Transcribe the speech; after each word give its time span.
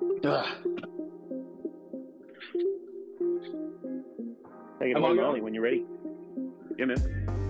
Ugh. 0.00 0.46
Take 4.80 4.90
it 4.90 4.96
Am 4.96 5.04
I 5.04 5.08
away, 5.08 5.16
going? 5.16 5.42
When 5.42 5.54
you're 5.54 5.62
ready. 5.62 5.84
Yeah, 6.78 6.84
man. 6.86 6.98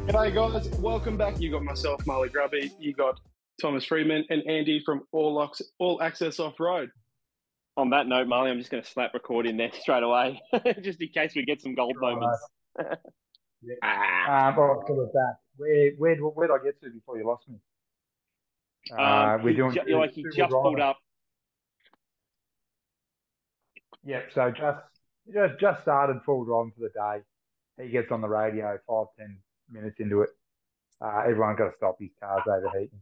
G'day, 0.08 0.34
guys. 0.34 0.68
Welcome 0.78 1.16
back. 1.18 1.40
You 1.40 1.50
got 1.50 1.62
myself, 1.62 2.06
Marley 2.06 2.28
Grubby. 2.30 2.72
You 2.80 2.94
got 2.94 3.20
Thomas 3.60 3.84
Freeman 3.84 4.24
and 4.30 4.42
Andy 4.48 4.80
from 4.84 5.02
All, 5.12 5.38
Ox- 5.38 5.60
All 5.78 6.00
Access 6.02 6.40
Off 6.40 6.58
Road. 6.58 6.90
On 7.76 7.90
that 7.90 8.06
note, 8.06 8.26
Marley, 8.26 8.50
I'm 8.50 8.58
just 8.58 8.70
going 8.70 8.82
to 8.82 8.88
slap 8.88 9.12
record 9.14 9.46
in 9.46 9.56
there 9.56 9.70
straight 9.80 10.02
away, 10.02 10.40
just 10.82 11.00
in 11.02 11.08
case 11.08 11.32
we 11.34 11.44
get 11.44 11.60
some 11.60 11.74
gold 11.74 11.96
Right. 12.00 12.14
moments. 12.14 12.46
Yeah. 13.62 13.74
ah, 13.82 14.48
Um, 14.48 14.58
all 14.58 14.64
right, 14.74 14.86
so 14.86 14.94
with 14.94 15.12
that, 15.12 15.36
where 15.56 15.90
where 15.98 16.16
where 16.16 16.48
did 16.48 16.54
I 16.60 16.64
get 16.64 16.80
to 16.82 16.90
before 16.90 17.18
you 17.18 17.26
lost 17.26 17.48
me? 17.48 17.56
Uh, 18.96 19.02
um, 19.02 19.42
we're 19.42 19.54
doing 19.54 19.72
ju- 19.74 19.80
two- 19.86 19.98
like 19.98 20.12
he 20.12 20.24
just 20.34 20.50
pulled 20.50 20.80
up. 20.80 20.96
Yep. 24.08 24.30
So 24.34 24.50
just 24.50 24.78
just 25.34 25.60
just 25.60 25.82
started 25.82 26.20
full 26.24 26.46
driving 26.46 26.72
for 26.74 26.80
the 26.80 26.88
day. 26.88 27.84
He 27.84 27.90
gets 27.90 28.10
on 28.10 28.22
the 28.22 28.28
radio 28.28 28.78
five 28.88 29.06
ten 29.18 29.36
minutes 29.70 29.96
into 30.00 30.22
it. 30.22 30.30
Uh, 30.98 31.20
everyone 31.24 31.56
got 31.56 31.66
to 31.68 31.76
stop 31.76 31.96
his 32.00 32.10
car's 32.18 32.42
overheating 32.48 33.00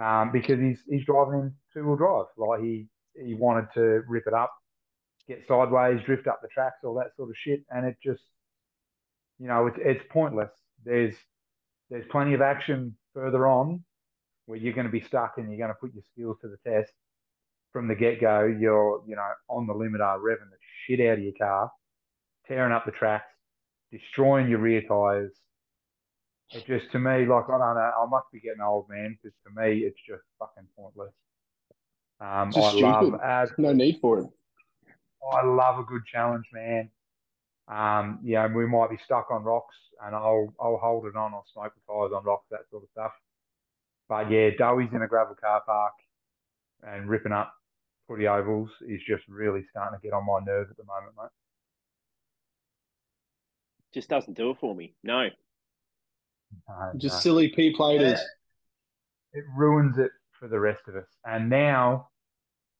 um, 0.00 0.30
because 0.30 0.60
he's 0.60 0.78
he's 0.88 1.04
driving 1.04 1.40
in 1.40 1.54
two 1.74 1.84
wheel 1.84 1.96
drive. 1.96 2.26
Like 2.36 2.60
he 2.60 2.86
he 3.20 3.34
wanted 3.34 3.66
to 3.74 4.02
rip 4.06 4.28
it 4.28 4.32
up, 4.32 4.52
get 5.26 5.42
sideways, 5.48 6.00
drift 6.06 6.28
up 6.28 6.40
the 6.40 6.48
tracks, 6.54 6.84
all 6.84 6.94
that 6.94 7.16
sort 7.16 7.30
of 7.30 7.36
shit, 7.36 7.64
and 7.70 7.84
it 7.84 7.96
just 8.00 8.22
you 9.40 9.48
know 9.48 9.66
it's 9.66 9.78
it's 9.80 10.04
pointless. 10.12 10.50
There's 10.84 11.16
there's 11.90 12.06
plenty 12.12 12.34
of 12.34 12.42
action 12.42 12.96
further 13.12 13.48
on 13.48 13.82
where 14.46 14.56
you're 14.56 14.72
going 14.72 14.86
to 14.86 14.92
be 14.92 15.00
stuck 15.00 15.34
and 15.38 15.50
you're 15.50 15.58
going 15.58 15.74
to 15.74 15.80
put 15.80 15.92
your 15.94 16.04
skills 16.12 16.36
to 16.42 16.48
the 16.48 16.70
test 16.70 16.92
from 17.76 17.88
the 17.88 17.94
get 17.94 18.22
go. 18.22 18.46
You're 18.46 19.02
you 19.06 19.16
know 19.16 19.28
on 19.50 19.66
the 19.66 19.74
limiter, 19.74 20.18
revving 20.18 20.48
the 20.50 20.56
shit 20.86 21.06
out 21.06 21.18
of 21.18 21.24
your 21.24 21.34
car, 21.38 21.70
tearing 22.48 22.72
up 22.72 22.86
the 22.86 22.90
tracks, 22.92 23.30
destroying 23.92 24.48
your 24.48 24.60
rear 24.60 24.80
tires. 24.88 25.32
It 26.52 26.64
just 26.66 26.90
to 26.92 26.98
me, 26.98 27.26
like 27.26 27.44
I 27.50 27.58
don't 27.58 27.74
know, 27.74 27.92
I 28.02 28.06
must 28.08 28.32
be 28.32 28.40
getting 28.40 28.62
old, 28.62 28.86
man. 28.88 29.18
Because 29.22 29.36
to 29.44 29.60
me, 29.60 29.80
it's 29.80 29.98
just 30.08 30.22
fucking 30.38 30.66
pointless. 30.74 31.12
Um, 32.18 32.50
Just 32.50 32.76
I 32.76 32.80
love 32.80 33.04
stupid. 33.04 33.20
as 33.22 33.50
No 33.58 33.74
need 33.74 33.98
for 34.00 34.20
it. 34.20 34.26
I 35.34 35.44
love 35.44 35.78
a 35.78 35.82
good 35.82 36.06
challenge, 36.10 36.46
man. 36.54 36.88
Um, 37.68 38.20
you 38.22 38.36
know, 38.36 38.48
we 38.56 38.66
might 38.66 38.88
be 38.88 38.96
stuck 39.04 39.30
on 39.30 39.42
rocks, 39.42 39.76
and 40.02 40.16
I'll 40.16 40.50
I'll 40.58 40.78
hold 40.78 41.04
it 41.04 41.14
on. 41.14 41.34
I'll 41.34 41.44
smoke 41.52 41.74
the 41.74 41.92
tires 41.92 42.12
on 42.16 42.24
rocks, 42.24 42.46
that 42.50 42.60
sort 42.70 42.84
of 42.84 42.88
stuff. 42.92 43.12
But 44.08 44.30
yeah, 44.30 44.48
Doey's 44.56 44.88
in 44.94 45.02
a 45.02 45.08
gravel 45.08 45.34
car 45.38 45.60
park 45.66 45.92
and 46.82 47.06
ripping 47.10 47.32
up 47.32 47.52
footy 48.08 48.26
ovals 48.26 48.70
is 48.88 49.00
just 49.06 49.22
really 49.28 49.64
starting 49.70 49.98
to 49.98 50.02
get 50.02 50.12
on 50.12 50.26
my 50.26 50.40
nerves 50.44 50.70
at 50.70 50.76
the 50.76 50.84
moment, 50.84 51.12
mate. 51.16 51.30
Just 53.92 54.08
doesn't 54.08 54.36
do 54.36 54.50
it 54.50 54.58
for 54.60 54.74
me. 54.74 54.94
No. 55.02 55.28
No, 56.68 56.92
Just 56.96 57.16
no. 57.16 57.20
silly 57.20 57.48
P 57.48 57.74
platers. 57.74 58.20
it 59.32 59.44
ruins 59.56 59.98
it 59.98 60.10
for 60.38 60.48
the 60.48 60.60
rest 60.60 60.82
of 60.88 60.96
us. 60.96 61.06
And 61.24 61.48
now, 61.48 62.08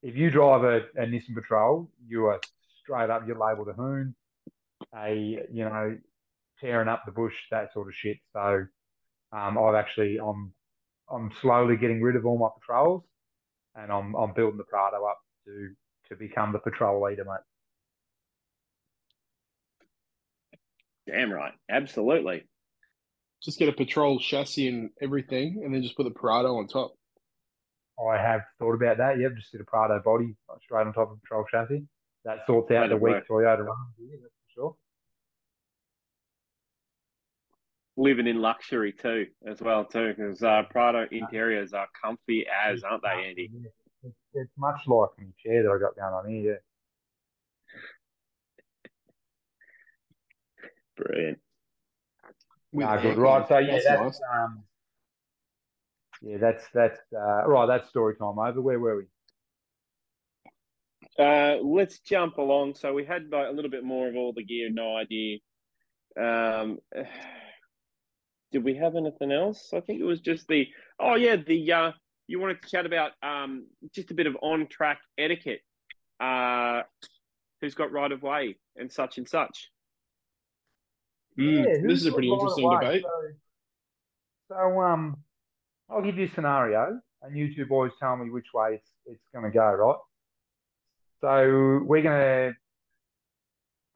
if 0.03 0.15
you 0.17 0.31
drive 0.31 0.63
a, 0.63 0.77
a 1.01 1.07
Nissan 1.07 1.35
Patrol, 1.35 1.91
you 2.07 2.27
are 2.27 2.41
straight 2.83 3.11
up. 3.11 3.27
You're 3.27 3.39
labelled 3.39 3.69
a 3.69 3.73
hoon, 3.73 4.15
a 4.95 5.47
you 5.51 5.65
know, 5.65 5.97
tearing 6.61 6.89
up 6.89 7.05
the 7.07 7.13
bush, 7.13 7.35
that 7.51 7.73
sort 7.73 7.89
of 7.89 7.95
shit. 7.95 8.19
So, 8.33 8.67
um, 9.33 9.59
I've 9.59 9.75
actually 9.75 10.19
I'm 10.19 10.53
I'm 11.11 11.33
slowly 11.41 11.77
getting 11.77 12.03
rid 12.03 12.17
of 12.17 12.27
all 12.27 12.39
my 12.39 12.49
patrols, 12.61 13.03
and 13.77 13.93
I'm 13.93 14.15
I'm 14.15 14.33
building 14.33 14.59
the 14.59 14.65
Prado 14.65 15.05
up 15.05 15.19
to 15.45 15.71
to 16.09 16.17
become 16.17 16.53
the 16.53 16.59
patrol 16.59 17.03
leader, 17.05 17.25
mate. 17.25 17.41
Damn 21.07 21.33
right. 21.33 21.53
Absolutely. 21.71 22.45
Just 23.43 23.59
get 23.59 23.69
a 23.69 23.73
patrol 23.73 24.19
chassis 24.19 24.69
and 24.69 24.91
everything, 25.00 25.62
and 25.65 25.73
then 25.75 25.83
just 25.83 25.97
put 25.97 26.05
the 26.05 26.11
Prado 26.11 26.56
on 26.56 26.67
top. 26.67 26.95
I 28.11 28.21
have 28.21 28.43
thought 28.59 28.75
about 28.75 28.99
that. 28.99 29.19
Yep, 29.19 29.37
just 29.37 29.53
did 29.53 29.61
a 29.61 29.65
Prado 29.65 30.00
body 30.05 30.34
straight 30.62 30.87
on 30.87 30.93
top 30.93 31.11
of 31.11 31.19
a 31.19 31.21
patrol 31.21 31.45
chassis. 31.50 31.87
That 32.25 32.39
sorts 32.47 32.71
out 32.73 32.83
Way 32.83 32.89
the 32.89 32.97
weak 32.97 33.15
work. 33.15 33.29
Toyota 33.29 33.65
run. 33.65 33.77
Yeah, 33.99 34.17
that's 34.21 34.34
for 34.34 34.53
sure. 34.55 34.77
Living 37.99 38.27
in 38.27 38.43
luxury 38.43 38.93
too, 38.93 39.27
as 39.47 39.61
well 39.62 39.84
too, 39.84 40.12
because 40.15 40.43
uh, 40.43 40.62
Prado 40.71 41.07
interiors 41.11 41.73
are 41.73 41.89
comfy 42.03 42.47
as, 42.47 42.84
aren't 42.84 43.03
they, 43.03 43.29
Andy? 43.29 43.51
It's, 44.05 44.15
it's 44.34 44.53
much 44.59 44.81
like 44.87 45.09
my 45.19 45.25
chair 45.43 45.62
that 45.62 45.71
I 45.71 45.79
got 45.79 45.97
down 45.97 46.12
on 46.12 46.29
here. 46.29 46.62
Brilliant. 50.97 51.39
Yeah. 52.23 52.31
With 52.73 52.87
Ah, 52.87 52.97
good. 53.01 53.17
Right. 53.17 53.49
So 53.49 53.59
yeah, 53.59 53.73
That's 53.73 53.85
that's, 53.87 54.03
nice. 54.03 54.21
um, 54.35 54.65
yeah, 56.21 56.37
that's 56.39 56.65
that's 56.75 57.01
uh, 57.15 57.47
right. 57.47 57.67
That's 57.67 57.89
story 57.89 58.17
time 58.17 58.39
over. 58.39 58.61
Where 58.61 58.79
were 58.79 58.97
we? 58.99 59.05
Uh, 61.19 61.56
let's 61.62 62.01
jump 62.01 62.37
along. 62.37 62.75
So 62.75 62.93
we 62.93 63.06
had 63.06 63.31
like, 63.31 63.49
a 63.49 63.53
little 63.53 63.71
bit 63.71 63.85
more 63.85 64.09
of 64.09 64.17
all 64.17 64.35
the 64.35 64.45
gear, 64.45 64.69
no 64.71 64.97
idea. 64.97 65.39
Um, 66.19 66.79
did 68.53 68.65
we 68.65 68.77
have 68.77 68.97
anything 68.97 69.33
else? 69.33 69.71
I 69.75 69.81
think 69.81 70.01
it 70.01 70.05
was 70.05 70.21
just 70.21 70.47
the 70.49 70.67
oh 71.01 71.15
yeah, 71.15 71.37
the 71.37 71.73
uh, 71.73 71.93
you 72.27 72.41
wanted 72.41 72.62
to 72.62 72.69
chat 72.69 72.87
about 72.87 73.12
um, 73.23 73.67
just 73.95 74.11
a 74.11 74.15
bit 74.15 74.27
of 74.27 74.37
on 74.43 74.67
track 74.69 74.99
etiquette. 75.19 75.61
Uh, 76.19 76.83
who's 77.61 77.75
got 77.75 77.93
right 77.93 78.12
of 78.12 78.23
way 78.23 78.56
and 78.77 78.91
such 78.93 79.19
and 79.19 79.29
such. 79.29 79.71
Mm, 81.39 81.65
Yeah, 81.65 81.87
this 81.87 82.01
is 82.01 82.06
a 82.06 82.12
pretty 82.12 82.29
got 82.29 82.35
right 82.35 82.41
interesting 82.41 82.71
debate. 82.81 83.03
So, 84.49 84.55
so 84.55 84.81
um, 84.81 85.17
I'll 85.91 86.03
give 86.03 86.17
you 86.17 86.27
a 86.27 86.31
scenario, 86.31 87.01
and 87.23 87.37
you 87.37 87.55
two 87.55 87.67
boys 87.67 87.93
tell 88.01 88.17
me 88.17 88.31
which 88.31 88.47
way 88.55 88.75
it's 88.75 88.91
it's 89.06 89.23
going 89.35 89.45
to 89.45 89.51
go. 89.51 89.73
Right. 89.73 89.97
So 91.21 91.85
we're 91.85 92.03
going 92.03 92.55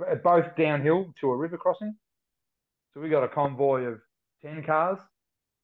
to 0.08 0.16
both 0.22 0.56
downhill 0.56 1.12
to 1.20 1.30
a 1.30 1.36
river 1.36 1.58
crossing. 1.58 1.94
So 2.92 3.00
we 3.00 3.08
got 3.08 3.22
a 3.22 3.28
convoy 3.28 3.84
of 3.84 4.00
ten 4.42 4.62
cars 4.64 4.98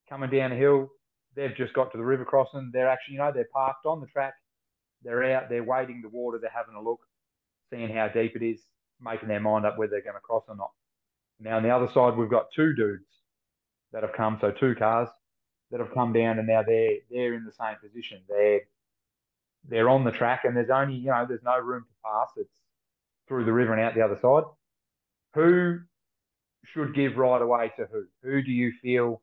coming 0.09 0.29
down 0.29 0.51
a 0.51 0.55
hill. 0.55 0.89
They've 1.35 1.55
just 1.55 1.73
got 1.73 1.91
to 1.91 1.97
the 1.97 2.03
river 2.03 2.25
crossing. 2.25 2.71
They're 2.73 2.89
actually, 2.89 3.15
you 3.15 3.19
know, 3.19 3.31
they're 3.33 3.47
parked 3.53 3.85
on 3.85 4.01
the 4.01 4.07
track. 4.07 4.33
They're 5.03 5.35
out. 5.35 5.49
They're 5.49 5.63
wading 5.63 6.01
the 6.01 6.09
water. 6.09 6.39
They're 6.39 6.49
having 6.53 6.75
a 6.75 6.81
look, 6.81 6.99
seeing 7.69 7.93
how 7.93 8.07
deep 8.07 8.35
it 8.35 8.43
is, 8.43 8.61
making 8.99 9.29
their 9.29 9.39
mind 9.39 9.65
up 9.65 9.77
whether 9.77 9.91
they're 9.91 10.01
going 10.01 10.15
to 10.15 10.21
cross 10.21 10.45
or 10.47 10.55
not. 10.55 10.71
Now 11.39 11.57
on 11.57 11.63
the 11.63 11.69
other 11.69 11.87
side, 11.93 12.17
we've 12.17 12.29
got 12.29 12.47
two 12.55 12.73
dudes 12.73 13.05
that 13.91 14.03
have 14.03 14.13
come, 14.13 14.37
so 14.41 14.51
two 14.51 14.73
cars 14.75 15.09
that 15.71 15.79
have 15.79 15.93
come 15.93 16.13
down, 16.13 16.39
and 16.39 16.47
now 16.47 16.63
they're 16.65 16.97
they're 17.11 17.35
in 17.35 17.45
the 17.45 17.51
same 17.51 17.75
position. 17.81 18.21
They're 18.27 18.61
they're 19.69 19.89
on 19.89 20.03
the 20.03 20.11
track, 20.11 20.45
and 20.45 20.55
there's 20.55 20.69
only 20.69 20.95
you 20.95 21.11
know 21.11 21.25
there's 21.27 21.43
no 21.43 21.59
room 21.59 21.83
to 21.83 21.95
pass. 22.03 22.29
It's 22.37 22.61
through 23.27 23.45
the 23.45 23.53
river 23.53 23.73
and 23.73 23.81
out 23.81 23.93
the 23.93 24.01
other 24.01 24.17
side. 24.17 24.43
Who 25.35 25.79
should 26.65 26.93
give 26.95 27.17
right 27.17 27.41
away 27.41 27.71
to 27.77 27.85
who? 27.91 28.05
Who 28.23 28.41
do 28.41 28.51
you 28.51 28.71
feel 28.81 29.21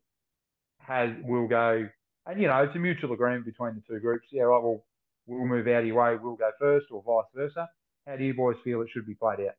has 0.78 1.10
will 1.24 1.46
go? 1.48 1.88
And 2.26 2.40
you 2.40 2.48
know 2.48 2.62
it's 2.62 2.74
a 2.74 2.78
mutual 2.78 3.12
agreement 3.12 3.44
between 3.44 3.74
the 3.74 3.82
two 3.86 4.00
groups. 4.00 4.26
Yeah, 4.32 4.42
right. 4.44 4.62
Well, 4.62 4.84
we'll 5.26 5.46
move 5.46 5.66
out 5.68 5.80
of 5.80 5.86
your 5.86 5.96
way. 5.96 6.16
We'll 6.20 6.36
go 6.36 6.50
first, 6.58 6.86
or 6.90 7.02
vice 7.02 7.30
versa. 7.34 7.68
How 8.06 8.16
do 8.16 8.24
you 8.24 8.34
boys 8.34 8.56
feel 8.64 8.82
it 8.82 8.88
should 8.92 9.06
be 9.06 9.14
played 9.14 9.40
out? 9.40 9.54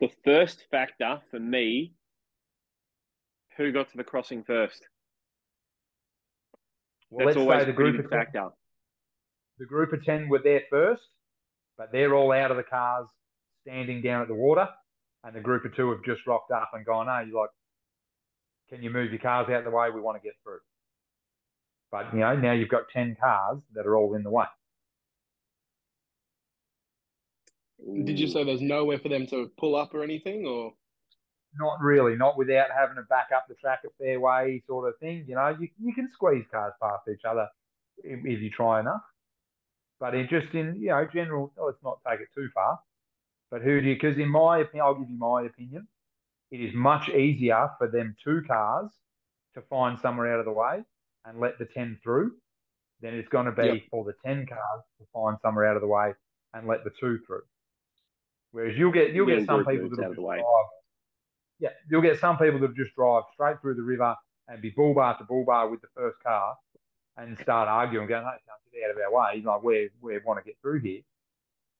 The 0.00 0.10
first 0.24 0.64
factor 0.70 1.20
for 1.30 1.40
me, 1.40 1.94
who 3.56 3.72
got 3.72 3.90
to 3.90 3.96
the 3.96 4.04
crossing 4.04 4.44
first? 4.44 4.86
Well, 7.10 7.26
That's 7.26 7.36
let's 7.36 7.44
always 7.44 7.60
say 7.60 7.64
the 7.66 7.72
group 7.72 7.98
of 7.98 8.10
10, 8.10 8.18
factor. 8.18 8.48
the 9.58 9.66
group 9.66 9.92
of 9.92 10.04
10 10.04 10.28
were 10.28 10.40
there 10.42 10.62
first, 10.70 11.02
but 11.76 11.90
they're 11.90 12.14
all 12.14 12.32
out 12.32 12.50
of 12.50 12.56
the 12.58 12.62
cars 12.62 13.06
standing 13.66 14.02
down 14.02 14.22
at 14.22 14.28
the 14.28 14.34
water. 14.34 14.68
And 15.24 15.34
the 15.34 15.40
group 15.40 15.64
of 15.64 15.74
two 15.76 15.90
have 15.90 16.04
just 16.04 16.26
rocked 16.26 16.52
up 16.52 16.70
and 16.74 16.86
gone, 16.86 17.08
oh, 17.08 17.20
you're 17.26 17.40
like, 17.40 17.50
can 18.70 18.82
you 18.82 18.90
move 18.90 19.10
your 19.10 19.20
cars 19.20 19.48
out 19.50 19.58
of 19.58 19.64
the 19.64 19.70
way? 19.70 19.90
We 19.90 20.00
want 20.00 20.20
to 20.20 20.26
get 20.26 20.34
through. 20.44 20.60
But, 21.90 22.12
you 22.12 22.20
know, 22.20 22.36
now 22.36 22.52
you've 22.52 22.68
got 22.68 22.88
10 22.92 23.16
cars 23.20 23.58
that 23.74 23.86
are 23.86 23.96
all 23.96 24.14
in 24.14 24.22
the 24.22 24.30
way. 24.30 24.46
Did 28.04 28.18
you 28.20 28.28
say 28.28 28.44
there's 28.44 28.60
nowhere 28.60 28.98
for 28.98 29.08
them 29.08 29.26
to 29.28 29.50
pull 29.58 29.76
up 29.76 29.94
or 29.94 30.02
anything, 30.02 30.46
or 30.46 30.72
Not 31.54 31.80
really, 31.80 32.16
not 32.16 32.38
without 32.38 32.68
having 32.76 32.96
to 32.96 33.02
back 33.04 33.28
up 33.34 33.46
the 33.48 33.54
track 33.56 33.80
a 33.86 33.90
fair 33.98 34.20
way 34.20 34.62
sort 34.66 34.88
of 34.88 34.98
thing. 35.00 35.24
You 35.28 35.34
know, 35.36 35.56
you, 35.58 35.68
you 35.82 35.94
can 35.94 36.08
squeeze 36.12 36.44
cars 36.52 36.72
past 36.80 37.02
each 37.12 37.24
other 37.28 37.48
if, 38.04 38.20
if 38.24 38.40
you 38.40 38.50
try 38.50 38.80
enough. 38.80 39.02
But 40.00 40.14
in 40.14 40.28
just 40.30 40.54
in, 40.54 40.76
you 40.80 40.88
know, 40.88 41.06
general, 41.12 41.52
oh, 41.58 41.66
let's 41.66 41.78
not 41.82 42.00
take 42.08 42.20
it 42.20 42.28
too 42.34 42.48
far. 42.54 42.78
But 43.50 43.62
who 43.62 43.80
do 43.80 43.88
you, 43.88 43.94
because 43.94 44.18
in 44.18 44.28
my 44.28 44.58
opinion, 44.58 44.84
I'll 44.86 44.94
give 44.94 45.08
you 45.10 45.18
my 45.18 45.42
opinion. 45.44 45.88
It 46.50 46.60
is 46.60 46.74
much 46.74 47.08
easier 47.10 47.70
for 47.78 47.88
them 47.88 48.16
two 48.22 48.42
cars 48.46 48.90
to 49.54 49.62
find 49.62 49.98
somewhere 50.00 50.32
out 50.32 50.40
of 50.40 50.46
the 50.46 50.52
way 50.52 50.84
and 51.24 51.40
let 51.40 51.58
the 51.58 51.66
10 51.66 51.98
through 52.02 52.32
then 53.00 53.14
it's 53.14 53.28
going 53.28 53.46
to 53.46 53.52
be 53.52 53.66
Yep. 53.66 53.82
for 53.90 54.04
the 54.04 54.14
10 54.24 54.46
cars 54.46 54.82
to 54.98 55.06
find 55.12 55.36
somewhere 55.42 55.66
out 55.66 55.76
of 55.76 55.82
the 55.82 55.88
way 55.88 56.14
and 56.54 56.66
let 56.66 56.84
the 56.84 56.90
two 56.98 57.18
through. 57.26 57.42
Whereas 58.52 58.76
you'll 58.76 58.92
get 58.92 59.12
you'll 59.12 59.26
Getting 59.26 59.44
get 59.44 59.46
some 59.46 59.64
people 59.66 59.88
that 59.90 59.98
will 59.98 60.04
of 60.10 60.16
the 60.16 60.20
just 60.20 60.26
way. 60.26 60.36
drive. 60.36 60.66
Yeah, 61.60 61.68
you'll 61.90 62.02
get 62.02 62.18
some 62.18 62.38
people 62.38 62.58
that 62.60 62.74
just 62.74 62.94
drive 62.94 63.24
straight 63.32 63.60
through 63.60 63.74
the 63.74 63.82
river 63.82 64.16
and 64.48 64.62
be 64.62 64.70
bull 64.70 64.94
bar 64.94 65.16
to 65.18 65.24
bull 65.24 65.44
bar 65.44 65.68
with 65.68 65.80
the 65.80 65.88
first 65.94 66.18
car 66.22 66.56
and 67.18 67.38
start 67.38 67.68
arguing, 67.68 68.06
going, 68.08 68.24
"Hey, 68.24 68.30
can't 68.46 68.72
get 68.72 68.84
out 68.84 68.90
of 68.92 68.98
our 68.98 69.12
way." 69.12 69.42
Like 69.42 69.62
we 69.62 69.90
we 70.00 70.18
want 70.24 70.38
to 70.42 70.44
get 70.44 70.58
through 70.62 70.80
here, 70.80 71.02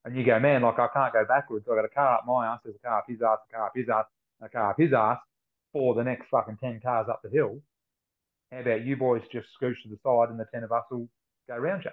and 0.05 0.17
you 0.17 0.25
go, 0.25 0.39
"Man, 0.39 0.62
like 0.62 0.79
I 0.79 0.89
can't 0.89 1.12
go 1.12 1.25
backwards. 1.27 1.67
I 1.71 1.75
got 1.75 1.85
a 1.85 1.89
car 1.89 2.15
up 2.19 2.25
my 2.27 2.47
ass, 2.47 2.61
there's 2.65 2.77
a 2.77 2.87
car 2.87 2.99
up 2.99 3.05
his 3.09 3.21
ass, 3.23 3.39
a 3.50 3.55
car 3.56 3.67
up 3.67 3.73
his 3.75 3.89
ass, 3.89 4.05
a 4.41 4.49
car 4.49 4.71
up 4.71 4.79
his 4.79 4.93
ass 4.93 5.19
for 5.73 5.95
the 5.95 6.05
next 6.05 6.29
fucking 6.29 6.59
ten 6.59 6.81
cars 6.81 7.09
up 7.09 7.21
the 7.23 7.31
hill." 7.31 7.61
How 8.50 8.61
about 8.61 8.83
you 8.85 8.97
boys 8.97 9.23
just 9.31 9.49
scooch 9.61 9.83
to 9.83 9.89
the 9.91 9.99
side 10.03 10.31
and 10.31 10.41
the 10.41 10.47
ten 10.53 10.65
of 10.65 10.73
us 10.73 10.85
will 10.91 11.09
go 11.49 11.56
round 11.59 11.85
you? 11.85 11.91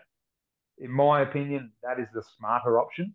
In 0.86 0.92
my 0.92 1.22
opinion, 1.22 1.72
that 1.84 2.00
is 2.00 2.08
the 2.14 2.24
smarter 2.38 2.80
option. 2.80 3.14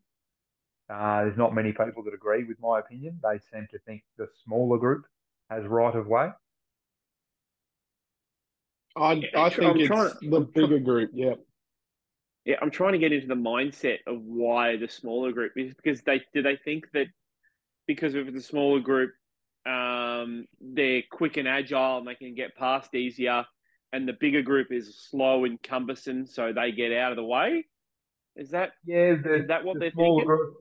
Uh, 0.90 1.22
there's 1.22 1.38
not 1.38 1.54
many 1.54 1.72
people 1.72 2.02
that 2.02 2.12
agree 2.12 2.44
with 2.44 2.58
my 2.60 2.81
opinion. 2.81 3.19
They 3.22 3.38
seem 3.52 3.66
to 3.70 3.78
think 3.81 4.02
the 4.19 4.28
smaller 4.44 4.76
group 4.76 5.06
has 5.48 5.64
right 5.66 5.94
of 5.94 6.06
way. 6.06 6.31
I, 8.96 9.22
I 9.37 9.50
think 9.50 9.62
I'm 9.62 9.76
it's 9.78 9.88
to- 9.88 10.28
the 10.28 10.40
bigger 10.40 10.78
group. 10.78 11.10
Yeah. 11.14 11.34
Yeah, 12.44 12.56
I'm 12.62 12.70
trying 12.70 12.92
to 12.92 12.98
get 12.98 13.12
into 13.12 13.26
the 13.26 13.34
mindset 13.34 13.98
of 14.06 14.22
why 14.22 14.76
the 14.76 14.88
smaller 14.88 15.32
group 15.32 15.52
is 15.56 15.75
because 15.75 16.00
they 16.02 16.22
do 16.32 16.42
they 16.42 16.56
think 16.56 16.87
that 16.94 17.06
because 17.87 18.14
of 18.14 18.32
the 18.32 18.40
smaller 18.40 18.81
group, 18.81 19.12
um, 19.66 20.46
they're 20.60 21.02
quick 21.10 21.37
and 21.37 21.46
agile 21.46 21.98
and 21.98 22.06
they 22.06 22.14
can 22.14 22.34
get 22.34 22.56
past 22.56 22.94
easier, 22.94 23.44
and 23.92 24.08
the 24.08 24.14
bigger 24.19 24.42
group 24.42 24.69
is 24.70 25.06
slow 25.10 25.44
and 25.44 25.62
cumbersome, 25.62 26.26
so 26.26 26.52
they 26.52 26.72
get 26.72 26.92
out 26.92 27.12
of 27.12 27.16
the 27.16 27.25
way. 27.25 27.66
Is 28.37 28.50
that 28.50 28.72
Yeah, 28.87 29.16
the, 29.22 29.34
Is 29.34 29.48
that 29.48 29.64
what 29.64 29.75
the 29.75 29.81
they're 29.81 29.90
thinking? 29.90 30.25
group, 30.25 30.54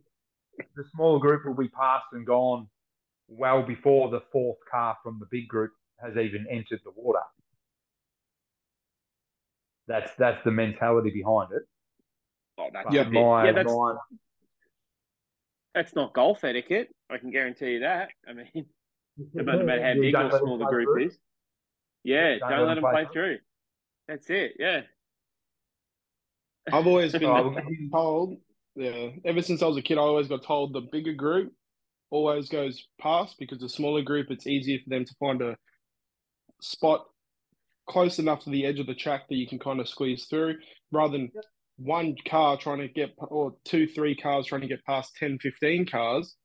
the 0.76 0.84
smaller 0.94 1.20
group 1.20 1.46
will 1.46 1.56
be 1.56 1.70
passed 1.70 2.08
and 2.12 2.26
gone 2.26 2.68
well 3.28 3.64
before 3.64 4.10
the 4.10 4.22
fourth 4.32 4.58
car 4.70 4.98
from 5.04 5.20
the 5.20 5.28
big 5.32 5.48
group 5.48 5.72
has 6.02 6.18
even 6.18 6.46
entered 6.50 6.82
the 6.84 6.92
water. 6.96 7.20
That's 9.90 10.12
that's 10.18 10.42
the 10.46 10.52
mentality 10.52 11.10
behind 11.10 11.50
it. 11.52 11.64
oh 12.60 12.70
that's 12.72 12.94
Yeah, 12.94 13.04
my, 13.04 13.48
yeah 13.48 13.52
that's 13.52 13.74
my 13.74 13.96
that's 15.76 15.96
not 15.96 16.14
golf 16.14 16.44
etiquette. 16.44 16.90
I 17.10 17.18
can 17.18 17.32
guarantee 17.32 17.72
you 17.74 17.80
that. 17.80 18.10
I 18.28 18.34
mean, 18.34 18.48
no 19.34 19.44
matter 19.44 19.82
how 19.84 19.94
big 20.00 20.16
or 20.16 20.30
small 20.40 20.58
the 20.58 20.66
play 20.66 20.72
group 20.74 20.86
through. 20.88 21.08
is. 21.08 21.18
Yeah, 22.04 22.38
Don't 22.40 22.50
don't, 22.50 22.60
let 22.60 22.68
let 22.68 22.76
them 22.76 22.84
them 22.84 22.92
play 22.94 23.04
play 23.06 23.14
through. 23.14 23.38
That's 24.08 24.30
it. 24.30 24.54
Yeah. 24.60 24.82
I've 26.72 26.88
always 26.88 27.12
been 27.20 27.24
oh, 27.24 27.28
So 27.28 27.34
I 27.34 27.42
will 27.42 27.52
give 27.52 27.70
you- 27.70 27.90
told, 27.94 28.38
yeah, 28.76 29.10
ever 29.26 29.42
since 29.42 29.62
I 29.62 29.66
was 29.68 29.78
a 29.78 29.82
kid, 29.82 29.98
I 29.98 30.02
always 30.02 30.28
got 30.28 30.44
told 30.44 30.74
the 30.74 30.82
bigger 30.92 31.14
group 31.14 31.52
always 32.12 32.50
goes 32.50 32.88
past 33.00 33.36
because 33.40 33.60
the 33.60 33.70
smaller 33.70 34.02
group, 34.02 34.28
it's 34.32 34.48
easier 34.48 34.80
for 34.84 34.90
them 34.90 35.06
to 35.06 35.14
find 35.20 35.42
a 35.42 35.56
spot 36.62 37.06
close 37.90 38.20
enough 38.20 38.42
to 38.44 38.50
the 38.50 38.66
edge 38.66 38.80
of 38.80 38.88
the 38.88 38.96
track 38.96 39.28
that 39.30 39.36
you 39.36 39.48
can 39.48 39.60
kind 39.60 39.80
of 39.80 39.90
squeeze 39.90 40.26
through 40.26 40.56
rather 40.92 41.14
than 41.14 41.32
Yep. 41.34 41.46
one 41.78 42.16
car 42.28 42.58
trying 42.58 42.80
to 42.80 42.88
get, 42.88 43.14
or 43.18 43.56
two, 43.66 43.88
three 43.88 44.16
cars 44.16 44.46
trying 44.46 44.62
to 44.62 44.68
get 44.68 44.86
past 44.86 45.16
10, 45.18 45.40
15 45.40 45.86
cars 45.88 46.36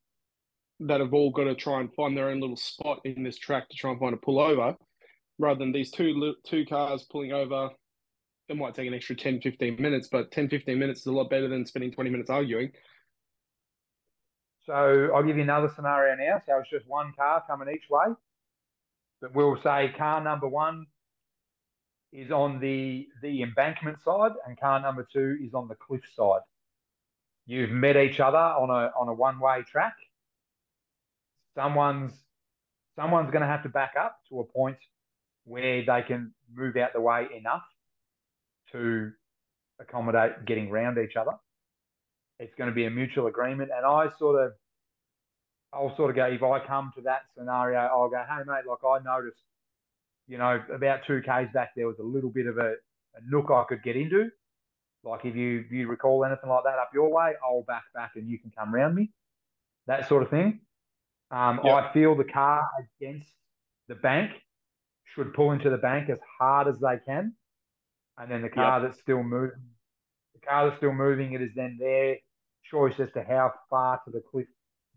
that 0.81 1.00
have 1.00 1.14
all 1.14 1.31
got 1.31 1.44
to 1.44 1.55
try 1.55 1.81
and 1.81 1.94
find 1.94 2.17
their 2.17 2.31
own 2.31 2.41
little 2.41 2.56
spot 2.56 3.00
in 3.05 3.23
this 3.23 3.38
track 3.38 3.69
to 3.69 3.76
try 3.76 3.91
and 3.91 4.00
find 4.00 4.14
a 4.14 4.17
pull 4.17 4.41
over 4.41 4.75
rather 5.38 5.58
than 5.58 5.73
these 5.73 5.91
two 5.91 6.35
two 6.46 6.64
cars 6.67 7.05
pulling 7.11 7.32
over 7.32 7.70
it 8.49 8.56
might 8.56 8.75
take 8.75 8.87
an 8.87 8.94
extra 8.94 9.17
10 9.17 9.41
15 9.41 9.76
minutes 9.81 10.08
but 10.11 10.31
10 10.31 10.49
15 10.49 10.79
minutes 10.79 11.00
is 11.00 11.06
a 11.06 11.12
lot 11.12 11.31
better 11.31 11.49
than 11.49 11.67
spending 11.67 11.91
20 11.93 12.11
minutes 12.11 12.31
arguing 12.31 12.70
So 14.67 15.11
I'll 15.14 15.23
give 15.23 15.37
you 15.37 15.43
another 15.43 15.70
scenario 15.75 16.17
now. 16.17 16.41
So 16.46 16.58
it's 16.58 16.70
just 16.70 16.88
one 16.88 17.12
car 17.19 17.43
coming 17.46 17.69
each 17.69 17.88
way. 17.91 18.14
But 19.20 19.35
we'll 19.35 19.61
say 19.62 19.93
car 19.96 20.23
number 20.23 20.49
one 20.49 20.87
is 22.14 22.31
on 22.31 22.61
the 22.61 23.06
the 23.22 23.43
embankment 23.43 23.99
side, 24.02 24.32
and 24.46 24.58
car 24.58 24.81
number 24.81 25.06
two 25.12 25.37
is 25.44 25.52
on 25.55 25.69
the 25.69 25.75
cliff 25.75 26.02
side. 26.16 26.40
You've 27.46 27.70
met 27.70 27.96
each 27.96 28.20
other 28.20 28.38
on 28.38 28.70
a 28.70 28.93
on 28.99 29.08
a 29.08 29.14
one 29.14 29.38
way 29.40 29.62
track. 29.70 29.96
Someone's 31.55 32.12
someone's 32.96 33.31
going 33.31 33.43
to 33.43 33.49
have 33.49 33.64
to 33.64 33.69
back 33.69 33.94
up 34.00 34.20
to 34.31 34.40
a 34.40 34.44
point 34.44 34.78
where 35.44 35.84
they 35.84 36.02
can 36.02 36.32
move 36.55 36.76
out 36.76 36.94
the 36.94 37.00
way 37.00 37.28
enough 37.37 37.64
to 38.72 39.12
accommodate 39.78 40.46
getting 40.46 40.70
round 40.70 40.96
each 40.96 41.17
other 41.17 41.32
it's 42.38 42.55
going 42.56 42.69
to 42.69 42.75
be 42.75 42.84
a 42.84 42.90
mutual 42.90 43.26
agreement. 43.26 43.70
And 43.75 43.87
I 43.87 44.08
sort 44.19 44.44
of, 44.44 44.52
I'll 45.72 45.94
sort 45.96 46.10
of 46.10 46.17
go, 46.17 46.26
if 46.26 46.43
I 46.43 46.64
come 46.64 46.93
to 46.96 47.02
that 47.02 47.22
scenario, 47.37 47.78
I'll 47.78 48.08
go, 48.08 48.22
hey, 48.28 48.43
mate, 48.46 48.64
like 48.69 48.84
I 48.84 49.02
noticed, 49.05 49.43
you 50.26 50.38
know, 50.38 50.62
about 50.72 51.00
two 51.06 51.20
Ks 51.20 51.52
back, 51.52 51.70
there 51.76 51.86
was 51.86 51.98
a 51.98 52.02
little 52.02 52.30
bit 52.30 52.46
of 52.46 52.58
a, 52.58 52.72
a 53.14 53.20
nook 53.28 53.50
I 53.50 53.64
could 53.68 53.82
get 53.82 53.96
into. 53.96 54.30
Like 55.04 55.24
if 55.24 55.36
you, 55.36 55.64
if 55.66 55.72
you 55.72 55.86
recall 55.88 56.24
anything 56.24 56.48
like 56.48 56.64
that 56.64 56.78
up 56.78 56.90
your 56.94 57.10
way, 57.10 57.34
I'll 57.44 57.64
back 57.66 57.84
back 57.94 58.12
and 58.16 58.28
you 58.28 58.38
can 58.38 58.50
come 58.56 58.74
round 58.74 58.94
me. 58.94 59.10
That 59.86 60.08
sort 60.08 60.22
of 60.22 60.30
thing. 60.30 60.60
Um, 61.30 61.60
Yep. 61.62 61.74
I 61.74 61.92
feel 61.92 62.14
the 62.14 62.24
car 62.24 62.66
against 63.00 63.28
the 63.88 63.94
bank 63.96 64.30
should 65.14 65.34
pull 65.34 65.52
into 65.52 65.68
the 65.68 65.76
bank 65.76 66.08
as 66.08 66.18
hard 66.38 66.68
as 66.68 66.78
they 66.80 66.98
can. 67.06 67.34
And 68.16 68.30
then 68.30 68.42
the 68.42 68.48
car 68.48 68.80
that's 68.80 68.98
still 69.00 69.22
moving 69.22 69.60
the 70.34 70.46
car 70.46 70.66
that's 70.66 70.76
still 70.78 70.92
moving, 70.92 71.32
it 71.32 71.42
is 71.42 71.50
then 71.54 71.76
their 71.78 72.16
choice 72.70 72.98
as 73.00 73.10
to 73.12 73.24
how 73.24 73.52
far 73.70 74.00
to 74.04 74.10
the 74.10 74.22
cliff 74.30 74.46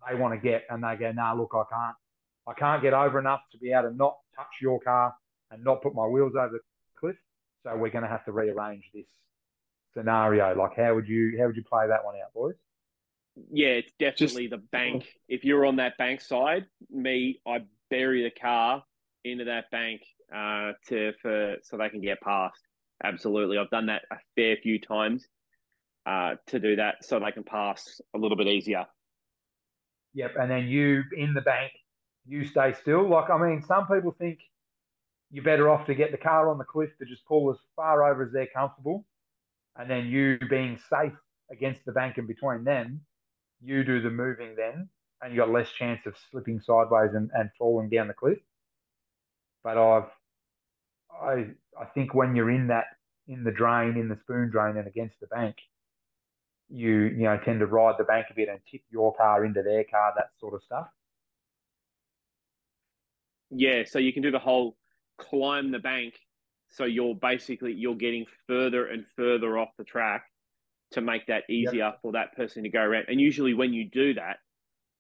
they 0.08 0.16
want 0.16 0.34
to 0.34 0.40
get. 0.40 0.66
And 0.70 0.84
they 0.84 0.96
go, 0.96 1.12
nah, 1.12 1.34
look, 1.34 1.52
I 1.54 1.64
can't. 1.74 1.96
I 2.48 2.54
can't 2.54 2.82
get 2.82 2.94
over 2.94 3.20
enough 3.20 3.42
to 3.52 3.58
be 3.58 3.72
able 3.72 3.90
to 3.90 3.96
not 3.96 4.18
touch 4.36 4.48
your 4.62 4.80
car 4.80 5.14
and 5.52 5.64
not 5.64 5.82
put 5.82 5.94
my 5.94 6.06
wheels 6.08 6.34
over 6.38 6.54
the 6.54 6.60
cliff. 7.00 7.18
So 7.64 7.76
we're 7.76 7.90
going 7.90 8.04
to 8.04 8.10
have 8.10 8.26
to 8.26 8.32
rearrange 8.32 8.90
this 8.94 9.06
scenario. 9.94 10.56
Like, 10.56 10.78
how 10.78 10.96
would 10.96 11.08
you 11.08 11.38
how 11.40 11.48
would 11.48 11.56
you 11.56 11.64
play 11.64 11.88
that 11.88 12.06
one 12.06 12.16
out, 12.16 12.34
boys? 12.34 12.56
Yeah, 13.52 13.70
it's 13.70 13.92
definitely 14.00 14.48
the 14.48 14.58
bank. 14.58 15.06
If 15.28 15.44
you're 15.44 15.66
on 15.66 15.76
that 15.76 15.98
bank 15.98 16.22
side, 16.22 16.66
me, 16.90 17.40
I 17.46 17.60
bury 17.90 18.24
the 18.24 18.32
car 18.32 18.84
into 19.24 19.46
that 19.46 19.70
bank 19.70 20.02
uh, 20.34 20.72
to 20.88 21.14
for 21.22 21.58
so 21.64 21.78
they 21.78 21.90
can 21.90 22.02
get 22.02 22.22
past. 22.22 22.60
Absolutely, 23.04 23.58
I've 23.58 23.70
done 23.70 23.88
that 23.88 24.04
a 24.12 24.16
fair 24.36 24.58
few 24.58 24.80
times 24.80 25.28
uh, 26.08 26.36
to 26.48 26.60
do 26.60 26.78
that 26.78 27.04
so 27.04 27.20
they 27.20 27.32
can 27.32 27.44
pass 27.44 28.02
a 28.16 28.18
little 28.18 28.38
bit 28.38 28.48
easier. 28.48 28.86
Yep. 30.14 30.36
And 30.40 30.50
then 30.50 30.68
you 30.68 31.04
in 31.16 31.34
the 31.34 31.42
bank, 31.42 31.74
you 32.28 32.46
stay 32.46 32.74
still. 32.82 33.08
Like, 33.08 33.30
I 33.30 33.38
mean, 33.38 33.64
some 33.68 33.88
people 33.88 34.16
think 34.18 34.40
you're 35.32 35.44
better 35.44 35.70
off 35.70 35.86
to 35.88 35.96
get 35.96 36.12
the 36.12 36.18
car 36.18 36.50
on 36.50 36.58
the 36.58 36.64
cliff 36.64 36.90
to 37.00 37.06
just 37.06 37.26
pull 37.26 37.52
as 37.52 37.58
far 37.76 38.10
over 38.10 38.24
as 38.24 38.32
they're 38.32 38.48
comfortable. 38.54 39.06
And 39.76 39.90
then 39.90 40.08
you 40.08 40.40
being 40.50 40.80
safe 40.90 41.14
against 41.52 41.86
the 41.86 41.92
bank 41.92 42.18
and 42.18 42.28
between 42.28 42.64
them, 42.64 43.02
you 43.62 43.84
do 43.84 44.02
the 44.02 44.10
moving 44.10 44.56
then, 44.56 44.90
and 45.22 45.34
you 45.34 45.40
got 45.40 45.50
less 45.50 45.72
chance 45.72 46.02
of 46.06 46.16
slipping 46.32 46.60
sideways 46.60 47.12
and, 47.14 47.30
and 47.34 47.50
falling 47.58 47.90
down 47.90 48.08
the 48.08 48.14
cliff. 48.14 48.40
But 49.64 49.78
I've, 49.78 50.10
I, 51.22 51.46
I 51.80 51.86
think 51.94 52.14
when 52.14 52.36
you're 52.36 52.52
in 52.52 52.68
that, 52.68 52.86
in 53.28 53.44
the 53.44 53.52
drain, 53.52 53.98
in 53.98 54.10
the 54.10 54.18
spoon 54.22 54.50
drain, 54.50 54.78
and 54.78 54.88
against 54.88 55.20
the 55.20 55.28
bank, 55.28 55.58
you, 56.70 57.06
you 57.06 57.24
know, 57.24 57.40
tend 57.44 57.60
to 57.60 57.66
ride 57.66 57.96
the 57.98 58.04
bank 58.04 58.28
a 58.30 58.34
bit 58.34 58.50
and 58.50 58.60
tip 58.70 58.82
your 58.90 59.14
car 59.16 59.46
into 59.46 59.64
their 59.64 59.84
car, 59.84 60.14
that 60.16 60.30
sort 60.40 60.54
of 60.54 60.64
stuff. 60.64 60.88
Yeah, 63.50 63.84
so 63.86 64.00
you 64.00 64.14
can 64.14 64.24
do 64.24 64.32
the 64.32 64.40
whole 64.40 64.78
climb 65.18 65.72
the 65.72 65.80
bank. 65.80 66.16
So 66.70 66.84
you're 66.86 67.16
basically 67.16 67.74
you're 67.74 67.96
getting 67.96 68.26
further 68.48 68.88
and 68.88 69.06
further 69.16 69.58
off 69.58 69.70
the 69.78 69.86
track 69.86 70.26
to 70.92 71.02
make 71.02 71.28
that 71.28 71.50
easier 71.50 71.94
for 72.02 72.14
that 72.14 72.36
person 72.36 72.64
to 72.64 72.70
go 72.70 72.82
around. 72.82 73.06
And 73.10 73.20
usually 73.22 73.54
when 73.54 73.74
you 73.74 73.90
do 73.90 74.14
that, 74.16 74.38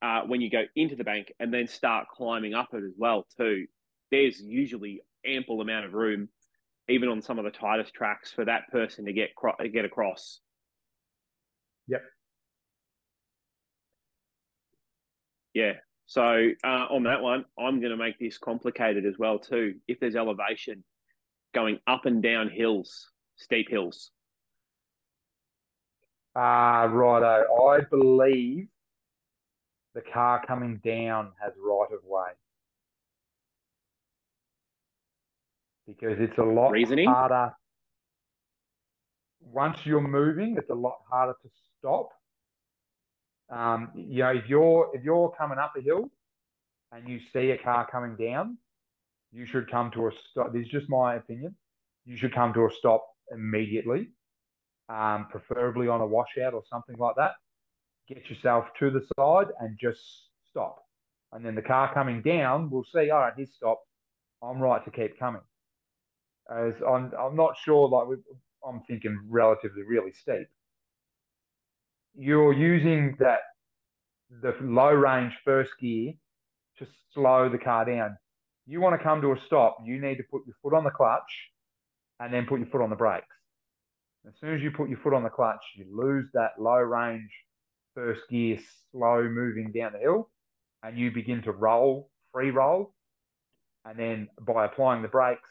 uh, 0.01 0.23
when 0.23 0.41
you 0.41 0.49
go 0.49 0.63
into 0.75 0.95
the 0.95 1.03
bank 1.03 1.33
and 1.39 1.53
then 1.53 1.67
start 1.67 2.07
climbing 2.09 2.53
up 2.53 2.69
it 2.73 2.83
as 2.83 2.93
well 2.97 3.27
too, 3.37 3.67
there's 4.11 4.41
usually 4.41 5.01
ample 5.25 5.61
amount 5.61 5.85
of 5.85 5.93
room, 5.93 6.29
even 6.89 7.09
on 7.09 7.21
some 7.21 7.39
of 7.39 7.45
the 7.45 7.51
tightest 7.51 7.93
tracks, 7.93 8.31
for 8.31 8.45
that 8.45 8.69
person 8.71 9.05
to 9.05 9.13
get 9.13 9.35
cro- 9.35 9.55
get 9.73 9.85
across. 9.85 10.41
Yep. 11.87 12.03
Yeah. 15.53 15.73
So 16.07 16.49
uh, 16.63 16.67
on 16.89 17.03
that 17.03 17.21
one, 17.21 17.43
I'm 17.59 17.79
going 17.81 17.91
to 17.91 17.97
make 17.97 18.17
this 18.17 18.37
complicated 18.37 19.05
as 19.05 19.15
well 19.19 19.37
too. 19.37 19.75
If 19.89 19.99
there's 19.99 20.15
elevation 20.15 20.83
going 21.53 21.79
up 21.85 22.05
and 22.05 22.23
down 22.23 22.49
hills, 22.49 23.11
steep 23.35 23.69
hills. 23.69 24.11
Ah, 26.33 26.83
righto. 26.83 27.45
I 27.67 27.81
believe 27.81 28.67
the 29.95 30.01
car 30.01 30.45
coming 30.45 30.79
down 30.85 31.31
has 31.41 31.51
right 31.59 31.87
of 31.91 31.99
way. 32.05 32.29
Because 35.87 36.17
it's 36.19 36.37
a 36.37 36.43
lot 36.43 36.71
Reasoning? 36.71 37.09
harder. 37.09 37.53
once 39.41 39.85
you're 39.85 40.01
moving, 40.01 40.55
it's 40.57 40.69
a 40.69 40.75
lot 40.75 40.99
harder 41.09 41.33
to 41.41 41.49
stop. 41.79 42.09
Um, 43.49 43.91
you 43.95 44.23
know, 44.23 44.29
if 44.29 44.47
you're 44.47 44.91
if 44.93 45.03
you're 45.03 45.33
coming 45.37 45.57
up 45.57 45.73
a 45.77 45.81
hill 45.81 46.09
and 46.91 47.07
you 47.07 47.19
see 47.31 47.51
a 47.51 47.57
car 47.57 47.87
coming 47.89 48.15
down, 48.15 48.57
you 49.31 49.45
should 49.45 49.69
come 49.69 49.91
to 49.91 50.07
a 50.07 50.11
stop. 50.31 50.53
This 50.53 50.65
is 50.65 50.71
just 50.71 50.89
my 50.89 51.15
opinion. 51.15 51.55
You 52.05 52.17
should 52.17 52.33
come 52.33 52.53
to 52.53 52.65
a 52.65 52.71
stop 52.71 53.05
immediately, 53.31 54.09
um, 54.89 55.27
preferably 55.29 55.87
on 55.87 56.01
a 56.01 56.07
washout 56.07 56.53
or 56.53 56.63
something 56.69 56.95
like 56.97 57.15
that. 57.17 57.33
Get 58.07 58.29
yourself 58.29 58.65
to 58.79 58.89
the 58.89 59.05
side 59.17 59.47
and 59.59 59.77
just 59.79 60.29
stop. 60.49 60.83
And 61.33 61.45
then 61.45 61.55
the 61.55 61.61
car 61.61 61.93
coming 61.93 62.21
down 62.21 62.69
will 62.69 62.85
see, 62.85 63.09
all 63.09 63.19
right, 63.19 63.33
he's 63.35 63.53
stopped. 63.53 63.85
I'm 64.41 64.59
right 64.59 64.83
to 64.85 64.91
keep 64.91 65.19
coming. 65.19 65.41
As 66.49 66.73
I'm, 66.87 67.11
I'm 67.19 67.35
not 67.35 67.57
sure, 67.57 67.89
like 67.89 68.19
I'm 68.65 68.81
thinking 68.87 69.19
relatively 69.27 69.83
really 69.83 70.13
steep. 70.13 70.47
You're 72.19 72.53
using 72.53 73.15
that 73.19 73.41
the 74.41 74.55
low 74.61 74.91
range 74.91 75.33
first 75.45 75.71
gear 75.79 76.13
to 76.79 76.87
slow 77.13 77.47
the 77.47 77.59
car 77.59 77.85
down. 77.85 78.17
You 78.65 78.81
want 78.81 78.99
to 78.99 79.03
come 79.03 79.21
to 79.21 79.33
a 79.33 79.39
stop, 79.45 79.77
you 79.85 80.01
need 80.01 80.15
to 80.15 80.23
put 80.23 80.41
your 80.47 80.55
foot 80.63 80.75
on 80.75 80.83
the 80.83 80.89
clutch 80.89 81.51
and 82.19 82.33
then 82.33 82.47
put 82.47 82.59
your 82.59 82.69
foot 82.69 82.81
on 82.81 82.89
the 82.89 82.95
brakes. 82.95 83.27
As 84.27 84.33
soon 84.41 84.55
as 84.55 84.61
you 84.61 84.71
put 84.71 84.89
your 84.89 84.97
foot 84.97 85.13
on 85.13 85.21
the 85.21 85.29
clutch, 85.29 85.61
you 85.75 85.85
lose 85.95 86.25
that 86.33 86.53
low 86.59 86.79
range 86.79 87.29
first 87.93 88.21
gear, 88.29 88.57
slow 88.91 89.23
moving 89.29 89.71
down 89.71 89.93
the 89.93 89.99
hill, 89.99 90.29
and 90.81 90.97
you 90.97 91.11
begin 91.11 91.43
to 91.43 91.51
roll, 91.51 92.09
free 92.33 92.49
roll. 92.49 92.93
And 93.85 93.97
then 93.97 94.27
by 94.41 94.65
applying 94.65 95.03
the 95.03 95.07
brakes, 95.07 95.49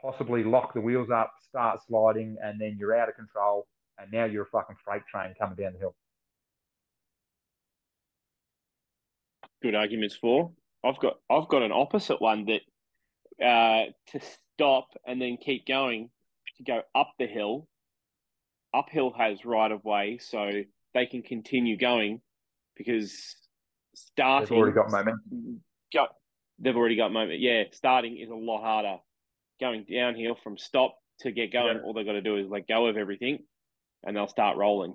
possibly 0.00 0.44
lock 0.44 0.72
the 0.72 0.80
wheels 0.80 1.10
up, 1.10 1.32
start 1.48 1.80
sliding, 1.86 2.36
and 2.42 2.60
then 2.60 2.76
you're 2.78 2.96
out 2.96 3.08
of 3.08 3.16
control. 3.16 3.66
And 4.00 4.12
now 4.12 4.24
you're 4.24 4.44
a 4.44 4.46
fucking 4.46 4.76
freight 4.84 5.02
train 5.06 5.34
coming 5.38 5.56
down 5.56 5.72
the 5.74 5.78
hill. 5.78 5.94
Good 9.62 9.74
arguments 9.74 10.16
for. 10.16 10.52
I've 10.84 10.98
got 10.98 11.18
I've 11.28 11.48
got 11.48 11.62
an 11.62 11.72
opposite 11.72 12.20
one 12.20 12.46
that 12.46 13.44
uh, 13.44 13.90
to 14.12 14.20
stop 14.54 14.88
and 15.06 15.20
then 15.20 15.36
keep 15.36 15.66
going 15.66 16.08
to 16.56 16.62
go 16.62 16.82
up 16.94 17.12
the 17.18 17.26
hill. 17.26 17.68
Uphill 18.72 19.12
has 19.18 19.44
right 19.44 19.70
of 19.70 19.84
way, 19.84 20.18
so 20.18 20.50
they 20.94 21.06
can 21.06 21.22
continue 21.22 21.76
going 21.76 22.20
because 22.76 23.36
starting. 23.94 24.48
They've 24.48 24.58
already 24.58 24.74
got 24.74 24.90
momentum. 24.90 25.60
Go, 25.92 26.06
they've 26.58 26.76
already 26.76 26.96
got 26.96 27.12
moment. 27.12 27.40
Yeah, 27.40 27.64
starting 27.72 28.16
is 28.18 28.30
a 28.30 28.34
lot 28.34 28.62
harder. 28.62 28.96
Going 29.60 29.84
downhill 29.90 30.36
from 30.42 30.56
stop 30.56 30.96
to 31.20 31.32
get 31.32 31.52
going, 31.52 31.76
yeah. 31.76 31.82
all 31.82 31.92
they've 31.92 32.06
got 32.06 32.12
to 32.12 32.22
do 32.22 32.36
is 32.36 32.46
let 32.48 32.66
go 32.66 32.86
of 32.86 32.96
everything, 32.96 33.40
and 34.04 34.16
they'll 34.16 34.28
start 34.28 34.56
rolling. 34.56 34.94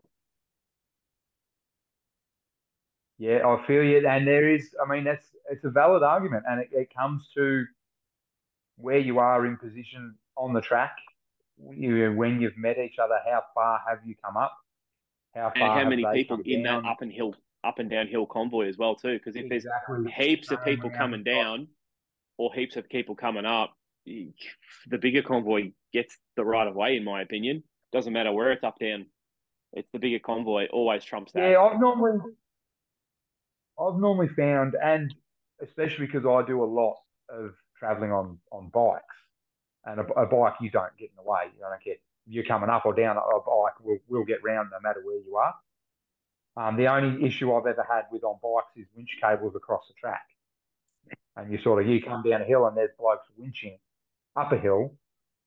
Yeah, 3.17 3.47
I 3.47 3.65
feel 3.65 3.83
you, 3.83 4.05
and 4.07 4.27
there 4.27 4.53
is. 4.53 4.75
I 4.83 4.89
mean, 4.91 5.05
that's 5.05 5.25
it's 5.49 5.63
a 5.63 5.69
valid 5.69 6.03
argument, 6.03 6.43
and 6.47 6.61
it, 6.61 6.69
it 6.73 6.93
comes 6.93 7.29
to 7.35 7.65
where 8.77 8.97
you 8.97 9.19
are 9.19 9.45
in 9.45 9.57
position 9.57 10.15
on 10.35 10.53
the 10.53 10.61
track. 10.61 10.95
You, 11.71 12.11
when 12.13 12.41
you've 12.41 12.57
met 12.57 12.77
each 12.77 12.99
other, 12.99 13.17
how 13.25 13.43
far 13.53 13.79
have 13.87 13.99
you 14.05 14.15
come 14.23 14.35
up? 14.35 14.53
How 15.33 15.51
and 15.55 15.63
how 15.63 15.89
many 15.89 16.05
people 16.13 16.39
in 16.45 16.63
down? 16.63 16.83
that 16.83 16.89
up 16.89 17.01
and 17.01 17.11
hill, 17.11 17.35
up 17.63 17.79
and 17.79 17.89
downhill 17.89 18.25
convoy 18.25 18.67
as 18.67 18.77
well 18.77 18.95
too? 18.95 19.13
Because 19.13 19.37
if 19.37 19.49
exactly. 19.49 20.03
there's 20.03 20.15
heaps 20.15 20.51
of 20.51 20.63
people 20.65 20.89
coming 20.89 21.23
down, 21.23 21.69
or 22.37 22.53
heaps 22.53 22.75
of 22.75 22.89
people 22.89 23.15
coming 23.15 23.45
up, 23.45 23.73
the 24.05 24.97
bigger 24.99 25.21
convoy 25.21 25.71
gets 25.93 26.17
the 26.35 26.43
right 26.43 26.67
of 26.67 26.75
way. 26.75 26.97
In 26.97 27.05
my 27.05 27.21
opinion, 27.21 27.63
doesn't 27.95 28.11
matter 28.11 28.33
where 28.33 28.51
it's 28.51 28.63
up 28.63 28.77
down. 28.77 29.05
It's 29.71 29.87
the 29.93 29.99
bigger 29.99 30.19
convoy 30.19 30.67
always 30.71 31.03
trumps 31.03 31.31
that. 31.31 31.49
Yeah, 31.49 31.61
I've 31.61 31.79
normally 31.79 32.19
I've 33.79 33.97
normally 33.97 34.29
found, 34.35 34.75
and 34.81 35.13
especially 35.61 36.05
because 36.05 36.25
I 36.25 36.45
do 36.45 36.63
a 36.63 36.65
lot 36.65 36.97
of 37.29 37.53
traveling 37.79 38.11
on 38.11 38.37
on 38.51 38.69
bikes, 38.69 39.15
and 39.85 39.99
a, 40.01 40.03
a, 40.13 40.25
bike 40.25 40.55
you 40.61 40.69
don't 40.69 40.95
get 40.97 41.09
in 41.09 41.15
the 41.15 41.29
way. 41.29 41.45
You 41.53 41.61
don't 41.61 41.83
get 41.83 42.01
you're 42.27 42.43
coming 42.43 42.69
up 42.69 42.85
or 42.85 42.93
down. 42.93 43.17
A 43.17 43.21
bike 43.21 43.79
will 43.81 43.97
will 44.07 44.25
get 44.25 44.43
round 44.43 44.69
no 44.71 44.79
matter 44.81 45.01
where 45.03 45.17
you 45.17 45.37
are. 45.37 45.55
Um, 46.57 46.77
the 46.77 46.87
only 46.87 47.25
issue 47.25 47.53
I've 47.53 47.65
ever 47.65 47.85
had 47.89 48.03
with 48.11 48.23
on 48.23 48.39
bikes 48.43 48.75
is 48.77 48.87
winch 48.95 49.17
cables 49.21 49.55
across 49.55 49.87
the 49.87 49.93
track, 49.93 50.25
and 51.37 51.51
you 51.51 51.59
sort 51.61 51.81
of 51.81 51.89
you 51.89 52.01
come 52.01 52.23
down 52.23 52.41
a 52.41 52.45
hill 52.45 52.65
and 52.67 52.75
there's 52.75 52.91
blokes 52.97 53.27
winching 53.39 53.77
up 54.35 54.51
a 54.51 54.57
hill, 54.57 54.93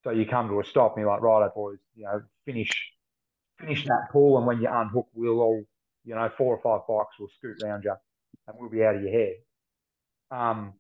so 0.04 0.10
you 0.10 0.26
come 0.26 0.48
to 0.48 0.60
a 0.60 0.64
stop 0.64 0.94
and 0.96 1.02
you're 1.02 1.10
like, 1.10 1.22
right, 1.22 1.48
boys, 1.54 1.78
you 1.94 2.04
know, 2.04 2.22
finish 2.44 2.70
finish 3.60 3.84
that 3.84 4.08
pull, 4.12 4.38
and 4.38 4.46
when 4.46 4.60
you 4.60 4.68
unhook, 4.70 5.08
we'll 5.14 5.40
all, 5.40 5.62
you 6.04 6.14
know, 6.14 6.30
four 6.38 6.56
or 6.56 6.60
five 6.62 6.86
bikes 6.86 7.18
will 7.18 7.28
scoot 7.36 7.60
round 7.62 7.84
you 7.84 7.94
and 8.46 8.56
we'll 8.58 8.70
be 8.70 8.84
out 8.84 8.96
of 8.96 9.02
your 9.02 9.12
hair. 9.12 9.32
Um, 10.30 10.74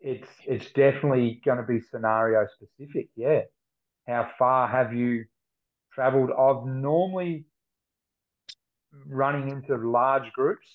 it's 0.00 0.28
it's 0.46 0.70
definitely 0.72 1.40
going 1.44 1.58
to 1.58 1.64
be 1.64 1.80
scenario 1.80 2.46
specific. 2.54 3.08
Yeah, 3.16 3.42
how 4.06 4.30
far 4.38 4.68
have 4.68 4.94
you 4.94 5.24
travelled? 5.94 6.30
I've 6.30 6.66
normally 6.66 7.44
running 9.06 9.48
into 9.48 9.76
large 9.76 10.30
groups. 10.32 10.66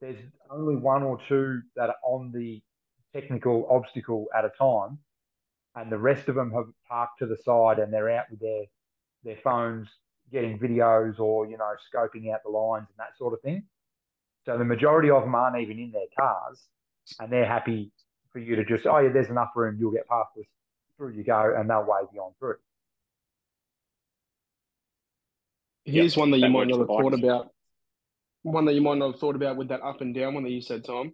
There's 0.00 0.18
only 0.50 0.76
one 0.76 1.02
or 1.02 1.18
two 1.28 1.62
that 1.76 1.88
are 1.88 1.96
on 2.04 2.30
the 2.32 2.62
technical 3.14 3.66
obstacle 3.70 4.26
at 4.36 4.44
a 4.44 4.50
time, 4.58 4.98
and 5.76 5.92
the 5.92 5.98
rest 5.98 6.28
of 6.28 6.34
them 6.34 6.50
have 6.52 6.66
parked 6.88 7.18
to 7.20 7.26
the 7.26 7.36
side 7.44 7.78
and 7.78 7.92
they're 7.92 8.10
out 8.10 8.30
with 8.30 8.40
their 8.40 8.64
their 9.24 9.36
phones 9.44 9.88
getting 10.32 10.58
videos 10.58 11.20
or 11.20 11.46
you 11.46 11.56
know 11.56 11.72
scoping 11.94 12.32
out 12.32 12.40
the 12.44 12.50
lines 12.50 12.86
and 12.88 12.98
that 12.98 13.16
sort 13.16 13.32
of 13.32 13.40
thing. 13.42 13.62
So 14.44 14.56
the 14.56 14.64
majority 14.64 15.10
of 15.10 15.22
them 15.22 15.34
aren't 15.34 15.60
even 15.60 15.78
in 15.78 15.90
their 15.90 16.06
cars, 16.18 16.60
and 17.18 17.30
they're 17.30 17.46
happy 17.46 17.90
for 18.32 18.38
you 18.38 18.56
to 18.56 18.64
just, 18.64 18.86
oh 18.86 18.98
yeah, 18.98 19.08
there's 19.12 19.28
enough 19.28 19.50
room, 19.56 19.76
you'll 19.78 19.92
get 19.92 20.08
past 20.08 20.28
this. 20.36 20.46
Through 20.96 21.12
you 21.12 21.24
go, 21.24 21.54
and 21.54 21.68
they'll 21.68 21.84
wave 21.86 22.08
you 22.14 22.22
on 22.22 22.32
through. 22.38 22.56
Here's 25.84 26.14
yep, 26.14 26.20
one 26.20 26.30
that 26.30 26.38
you 26.38 26.48
might 26.48 26.68
not 26.68 26.78
have 26.78 26.86
thought 26.86 27.12
about. 27.12 27.50
One 28.42 28.64
that 28.64 28.72
you 28.72 28.80
might 28.80 28.96
not 28.96 29.12
have 29.12 29.20
thought 29.20 29.36
about 29.36 29.56
with 29.56 29.68
that 29.68 29.82
up 29.82 30.00
and 30.00 30.14
down 30.14 30.32
one 30.32 30.44
that 30.44 30.50
you 30.50 30.62
said, 30.62 30.84
Tom. 30.84 31.12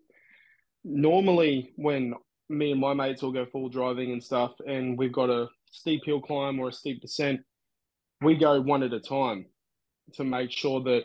Normally, 0.84 1.72
when 1.76 2.14
me 2.52 2.70
and 2.72 2.80
my 2.80 2.94
mates 2.94 3.22
all 3.22 3.32
go 3.32 3.46
full 3.46 3.68
driving 3.68 4.12
and 4.12 4.22
stuff, 4.22 4.52
and 4.66 4.98
we've 4.98 5.12
got 5.12 5.30
a 5.30 5.48
steep 5.70 6.04
hill 6.04 6.20
climb 6.20 6.60
or 6.60 6.68
a 6.68 6.72
steep 6.72 7.00
descent, 7.00 7.40
we 8.20 8.36
go 8.36 8.60
one 8.60 8.82
at 8.82 8.92
a 8.92 9.00
time 9.00 9.46
to 10.14 10.24
make 10.24 10.50
sure 10.50 10.82
that 10.82 11.04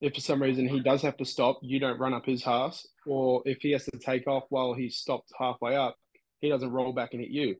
if 0.00 0.14
for 0.14 0.20
some 0.20 0.40
reason 0.42 0.68
he 0.68 0.80
does 0.80 1.02
have 1.02 1.16
to 1.16 1.24
stop, 1.24 1.58
you 1.62 1.80
don't 1.80 1.98
run 1.98 2.14
up 2.14 2.24
his 2.24 2.46
ass, 2.46 2.86
or 3.06 3.42
if 3.44 3.58
he 3.60 3.72
has 3.72 3.84
to 3.86 3.98
take 3.98 4.26
off 4.26 4.44
while 4.50 4.74
he's 4.74 4.96
stopped 4.96 5.32
halfway 5.38 5.74
up, 5.74 5.96
he 6.38 6.48
doesn't 6.48 6.70
roll 6.70 6.92
back 6.92 7.12
and 7.12 7.20
hit 7.22 7.30
you. 7.30 7.56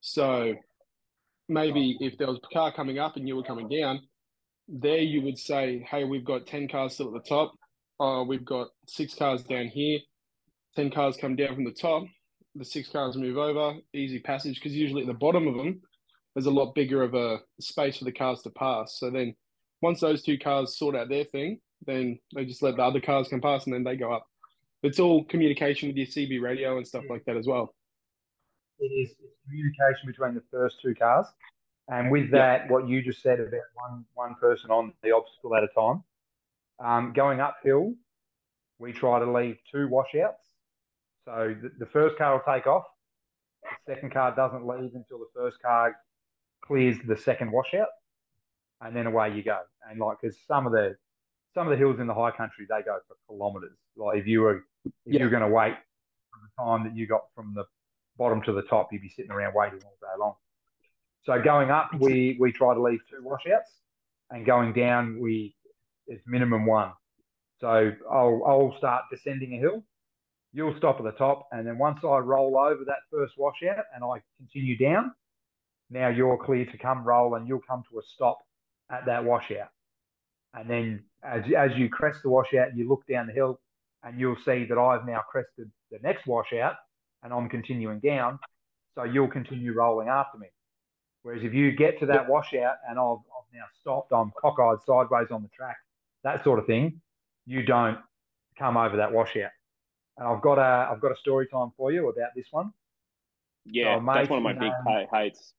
So 0.00 0.54
maybe 1.48 1.96
if 2.00 2.18
there 2.18 2.28
was 2.28 2.38
a 2.38 2.54
car 2.54 2.72
coming 2.72 2.98
up 2.98 3.16
and 3.16 3.26
you 3.26 3.36
were 3.36 3.42
coming 3.42 3.68
down, 3.68 4.00
there 4.68 4.98
you 4.98 5.22
would 5.22 5.38
say, 5.38 5.84
"Hey, 5.90 6.04
we've 6.04 6.24
got 6.24 6.46
ten 6.46 6.68
cars 6.68 6.94
still 6.94 7.14
at 7.14 7.22
the 7.22 7.28
top. 7.28 7.52
Uh, 7.98 8.24
we've 8.24 8.44
got 8.44 8.68
six 8.86 9.14
cars 9.14 9.42
down 9.42 9.66
here. 9.66 10.00
Ten 10.76 10.90
cars 10.90 11.16
come 11.16 11.36
down 11.36 11.54
from 11.54 11.64
the 11.64 11.72
top. 11.72 12.04
The 12.54 12.64
six 12.64 12.88
cars 12.88 13.16
move 13.16 13.38
over, 13.38 13.78
easy 13.94 14.18
passage. 14.18 14.56
Because 14.56 14.74
usually 14.74 15.02
at 15.02 15.08
the 15.08 15.14
bottom 15.14 15.46
of 15.46 15.56
them, 15.56 15.80
there's 16.34 16.46
a 16.46 16.50
lot 16.50 16.74
bigger 16.74 17.02
of 17.02 17.14
a 17.14 17.40
space 17.60 17.98
for 17.98 18.04
the 18.04 18.12
cars 18.12 18.42
to 18.42 18.50
pass. 18.50 18.98
So 18.98 19.10
then 19.10 19.34
once 19.80 20.00
those 20.00 20.22
two 20.22 20.38
cars 20.38 20.78
sort 20.78 20.96
out 20.96 21.08
their 21.08 21.24
thing, 21.24 21.60
then 21.86 22.18
they 22.34 22.44
just 22.44 22.62
let 22.62 22.76
the 22.76 22.82
other 22.82 23.00
cars 23.00 23.28
come 23.28 23.40
past 23.40 23.66
and 23.66 23.74
then 23.74 23.84
they 23.84 23.96
go 23.96 24.12
up. 24.12 24.26
It's 24.82 24.98
all 24.98 25.24
communication 25.24 25.88
with 25.88 25.96
your 25.96 26.06
CB 26.06 26.40
radio 26.40 26.76
and 26.76 26.86
stuff 26.86 27.04
like 27.08 27.24
that 27.26 27.36
as 27.36 27.46
well. 27.46 27.74
It 28.78 28.86
is 28.86 29.10
it's 29.10 29.34
communication 29.44 30.06
between 30.06 30.34
the 30.34 30.42
first 30.50 30.80
two 30.82 30.94
cars. 30.94 31.26
And 31.88 32.10
with 32.10 32.30
that, 32.30 32.70
what 32.70 32.88
you 32.88 33.02
just 33.02 33.22
said 33.22 33.40
about 33.40 33.60
one 33.74 34.04
one 34.14 34.34
person 34.36 34.70
on 34.70 34.92
the 35.02 35.12
obstacle 35.12 35.54
at 35.56 35.64
a 35.64 35.68
time, 35.68 36.02
um, 36.82 37.12
going 37.12 37.40
uphill, 37.40 37.94
we 38.78 38.92
try 38.92 39.18
to 39.18 39.30
leave 39.30 39.58
two 39.70 39.88
washouts. 39.88 40.51
So 41.24 41.54
the, 41.60 41.70
the 41.78 41.86
first 41.86 42.16
car 42.18 42.32
will 42.32 42.54
take 42.54 42.66
off. 42.66 42.84
The 43.86 43.94
second 43.94 44.12
car 44.12 44.34
doesn't 44.34 44.66
leave 44.66 44.90
until 44.94 45.18
the 45.18 45.30
first 45.34 45.60
car 45.62 45.94
clears 46.64 46.96
the 47.06 47.16
second 47.16 47.52
washout 47.52 47.88
and 48.80 48.94
then 48.94 49.06
away 49.06 49.34
you 49.34 49.42
go. 49.42 49.58
And 49.88 50.00
like, 50.00 50.18
because 50.20 50.36
some 50.46 50.66
of 50.66 50.72
the 50.72 50.96
some 51.54 51.66
of 51.66 51.70
the 51.70 51.76
hills 51.76 52.00
in 52.00 52.06
the 52.06 52.14
high 52.14 52.30
country 52.30 52.66
they 52.68 52.82
go 52.82 52.98
for 53.06 53.16
kilometres. 53.28 53.76
Like 53.96 54.18
if 54.18 54.26
you 54.26 54.40
were 54.40 54.64
if 54.84 54.92
yeah. 55.06 55.18
you 55.20 55.24
were 55.24 55.30
going 55.30 55.42
to 55.42 55.48
wait 55.48 55.74
for 56.30 56.38
the 56.42 56.62
time 56.62 56.84
that 56.84 56.96
you 56.96 57.06
got 57.06 57.22
from 57.34 57.52
the 57.54 57.64
bottom 58.16 58.42
to 58.42 58.52
the 58.52 58.62
top, 58.62 58.88
you'd 58.92 59.02
be 59.02 59.08
sitting 59.08 59.30
around 59.30 59.54
waiting 59.54 59.80
all 59.84 59.96
day 60.00 60.18
long. 60.18 60.34
So 61.24 61.40
going 61.40 61.70
up, 61.70 61.90
we 61.98 62.36
we 62.40 62.52
try 62.52 62.74
to 62.74 62.82
leave 62.82 63.00
two 63.08 63.22
washouts, 63.22 63.70
and 64.30 64.44
going 64.44 64.72
down, 64.72 65.20
we 65.20 65.54
it's 66.06 66.22
minimum 66.26 66.66
one. 66.66 66.92
So 67.60 67.92
I'll 68.10 68.42
I'll 68.46 68.74
start 68.78 69.04
descending 69.10 69.54
a 69.54 69.58
hill. 69.58 69.84
You'll 70.52 70.76
stop 70.76 70.98
at 70.98 71.04
the 71.04 71.12
top, 71.12 71.48
and 71.52 71.66
then 71.66 71.78
once 71.78 72.00
I 72.04 72.18
roll 72.18 72.58
over 72.58 72.84
that 72.84 72.98
first 73.10 73.34
washout 73.38 73.84
and 73.94 74.04
I 74.04 74.20
continue 74.38 74.76
down, 74.76 75.12
now 75.90 76.08
you're 76.08 76.36
clear 76.36 76.66
to 76.66 76.78
come 76.78 77.04
roll 77.04 77.34
and 77.34 77.48
you'll 77.48 77.62
come 77.66 77.82
to 77.90 77.98
a 77.98 78.02
stop 78.02 78.38
at 78.90 79.06
that 79.06 79.24
washout. 79.24 79.68
And 80.54 80.68
then 80.68 81.04
as, 81.22 81.44
as 81.56 81.76
you 81.76 81.88
crest 81.88 82.20
the 82.22 82.30
washout, 82.30 82.76
you 82.76 82.88
look 82.88 83.06
down 83.06 83.26
the 83.26 83.32
hill 83.32 83.60
and 84.02 84.18
you'll 84.18 84.36
see 84.44 84.64
that 84.64 84.78
I've 84.78 85.06
now 85.06 85.22
crested 85.30 85.70
the 85.90 85.98
next 86.02 86.26
washout 86.26 86.74
and 87.22 87.32
I'm 87.32 87.48
continuing 87.48 88.00
down. 88.00 88.38
So 88.94 89.04
you'll 89.04 89.28
continue 89.28 89.72
rolling 89.72 90.08
after 90.08 90.38
me. 90.38 90.48
Whereas 91.22 91.42
if 91.44 91.54
you 91.54 91.72
get 91.72 91.98
to 92.00 92.06
that 92.06 92.28
washout 92.28 92.76
and 92.88 92.98
I've, 92.98 93.16
I've 93.16 93.54
now 93.54 93.64
stopped, 93.80 94.12
I'm 94.12 94.32
cockeyed 94.42 94.82
sideways 94.84 95.28
on 95.30 95.42
the 95.42 95.48
track, 95.48 95.76
that 96.24 96.42
sort 96.44 96.58
of 96.58 96.66
thing, 96.66 97.00
you 97.46 97.62
don't 97.62 97.98
come 98.58 98.76
over 98.76 98.96
that 98.96 99.12
washout. 99.12 99.50
And 100.18 100.28
I've 100.28 100.42
got 100.42 100.58
a 100.58 100.90
I've 100.90 101.00
got 101.00 101.12
a 101.12 101.16
story 101.16 101.46
time 101.46 101.72
for 101.76 101.92
you 101.92 102.08
about 102.08 102.30
this 102.36 102.46
one. 102.50 102.72
Yeah, 103.64 103.98
so 103.98 104.12
that's 104.12 104.28
one 104.28 104.38
of 104.38 104.42
my 104.42 104.52
big 104.52 104.72
um, 104.72 105.06
hates. 105.12 105.54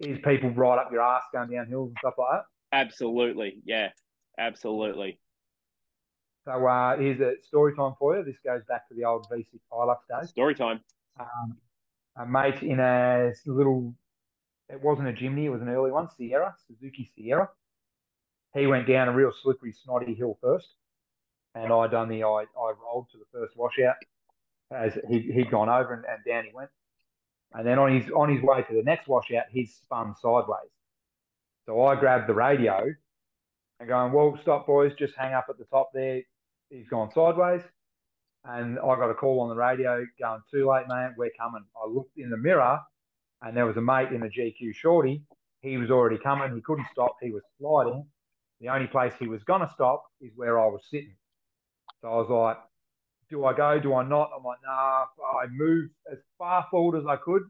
Is 0.00 0.18
people 0.24 0.50
right 0.50 0.78
up 0.78 0.90
your 0.90 1.02
ass 1.02 1.22
going 1.32 1.50
down 1.50 1.66
hills 1.68 1.90
and 1.90 1.96
stuff 2.00 2.14
like 2.18 2.40
that? 2.40 2.44
Absolutely, 2.76 3.60
yeah, 3.64 3.90
absolutely. 4.38 5.20
So 6.44 6.66
uh, 6.66 6.98
here's 6.98 7.20
a 7.20 7.34
story 7.42 7.74
time 7.74 7.94
for 7.98 8.16
you. 8.16 8.24
This 8.24 8.36
goes 8.44 8.62
back 8.68 8.86
to 8.88 8.94
the 8.94 9.04
old 9.04 9.26
V6 9.30 9.46
Hilux 9.72 9.96
days. 10.10 10.28
Story 10.30 10.54
time. 10.54 10.80
Um, 11.18 11.56
a 12.16 12.26
mate 12.26 12.62
in 12.62 12.80
a 12.80 13.32
little, 13.46 13.94
it 14.68 14.82
wasn't 14.82 15.08
a 15.08 15.12
Jimny, 15.12 15.44
it 15.44 15.50
was 15.50 15.62
an 15.62 15.68
early 15.68 15.90
one, 15.90 16.08
Sierra, 16.16 16.54
Suzuki 16.66 17.10
Sierra. 17.16 17.48
He 18.52 18.66
went 18.66 18.86
down 18.86 19.08
a 19.08 19.12
real 19.12 19.32
slippery, 19.42 19.72
snotty 19.72 20.14
hill 20.14 20.38
first, 20.40 20.74
and 21.54 21.72
I 21.72 21.86
done 21.88 22.08
the 22.08 22.24
I, 22.24 22.44
I 22.58 22.72
rolled 22.82 23.08
to 23.12 23.18
the 23.18 23.26
first 23.32 23.56
washout 23.56 23.96
as 24.70 24.98
he 25.08 25.20
he'd 25.20 25.50
gone 25.50 25.68
over 25.68 25.94
and, 25.94 26.04
and 26.04 26.24
down 26.26 26.44
he 26.44 26.50
went, 26.54 26.70
and 27.52 27.66
then 27.66 27.78
on 27.78 28.00
his 28.00 28.10
on 28.10 28.32
his 28.32 28.42
way 28.42 28.62
to 28.62 28.74
the 28.74 28.82
next 28.82 29.08
washout, 29.08 29.44
he 29.50 29.66
spun 29.66 30.14
sideways. 30.20 30.70
So 31.66 31.82
I 31.84 31.94
grabbed 31.96 32.28
the 32.28 32.34
radio 32.34 32.92
and 33.80 33.88
going, 33.88 34.12
well, 34.12 34.38
stop, 34.42 34.66
boys, 34.66 34.92
just 34.98 35.14
hang 35.16 35.32
up 35.32 35.46
at 35.48 35.58
the 35.58 35.64
top 35.64 35.90
there. 35.94 36.22
He's 36.70 36.88
gone 36.88 37.10
sideways. 37.12 37.62
And 38.44 38.78
I 38.78 38.96
got 38.96 39.10
a 39.10 39.14
call 39.14 39.40
on 39.40 39.48
the 39.48 39.54
radio 39.54 40.04
going, 40.20 40.40
too 40.50 40.68
late, 40.70 40.86
man, 40.88 41.14
we're 41.16 41.30
coming. 41.38 41.64
I 41.82 41.88
looked 41.88 42.18
in 42.18 42.28
the 42.28 42.36
mirror 42.36 42.78
and 43.42 43.56
there 43.56 43.66
was 43.66 43.76
a 43.78 43.80
mate 43.80 44.12
in 44.12 44.22
a 44.22 44.28
GQ 44.28 44.74
shorty. 44.74 45.22
He 45.62 45.78
was 45.78 45.90
already 45.90 46.18
coming. 46.18 46.54
He 46.54 46.60
couldn't 46.60 46.86
stop. 46.92 47.16
He 47.22 47.30
was 47.30 47.42
sliding. 47.58 48.04
The 48.60 48.68
only 48.68 48.86
place 48.86 49.14
he 49.18 49.28
was 49.28 49.42
going 49.44 49.62
to 49.62 49.70
stop 49.72 50.04
is 50.20 50.32
where 50.36 50.60
I 50.60 50.66
was 50.66 50.82
sitting. 50.90 51.16
So 52.04 52.10
I 52.10 52.16
was 52.16 52.28
like, 52.28 52.58
do 53.30 53.46
I 53.46 53.54
go? 53.54 53.80
Do 53.80 53.94
I 53.94 54.06
not? 54.06 54.30
I'm 54.36 54.44
like, 54.44 54.58
nah. 54.62 55.06
I 55.40 55.46
moved 55.50 55.94
as 56.12 56.18
far 56.36 56.66
forward 56.70 56.98
as 57.00 57.06
I 57.06 57.16
could 57.16 57.40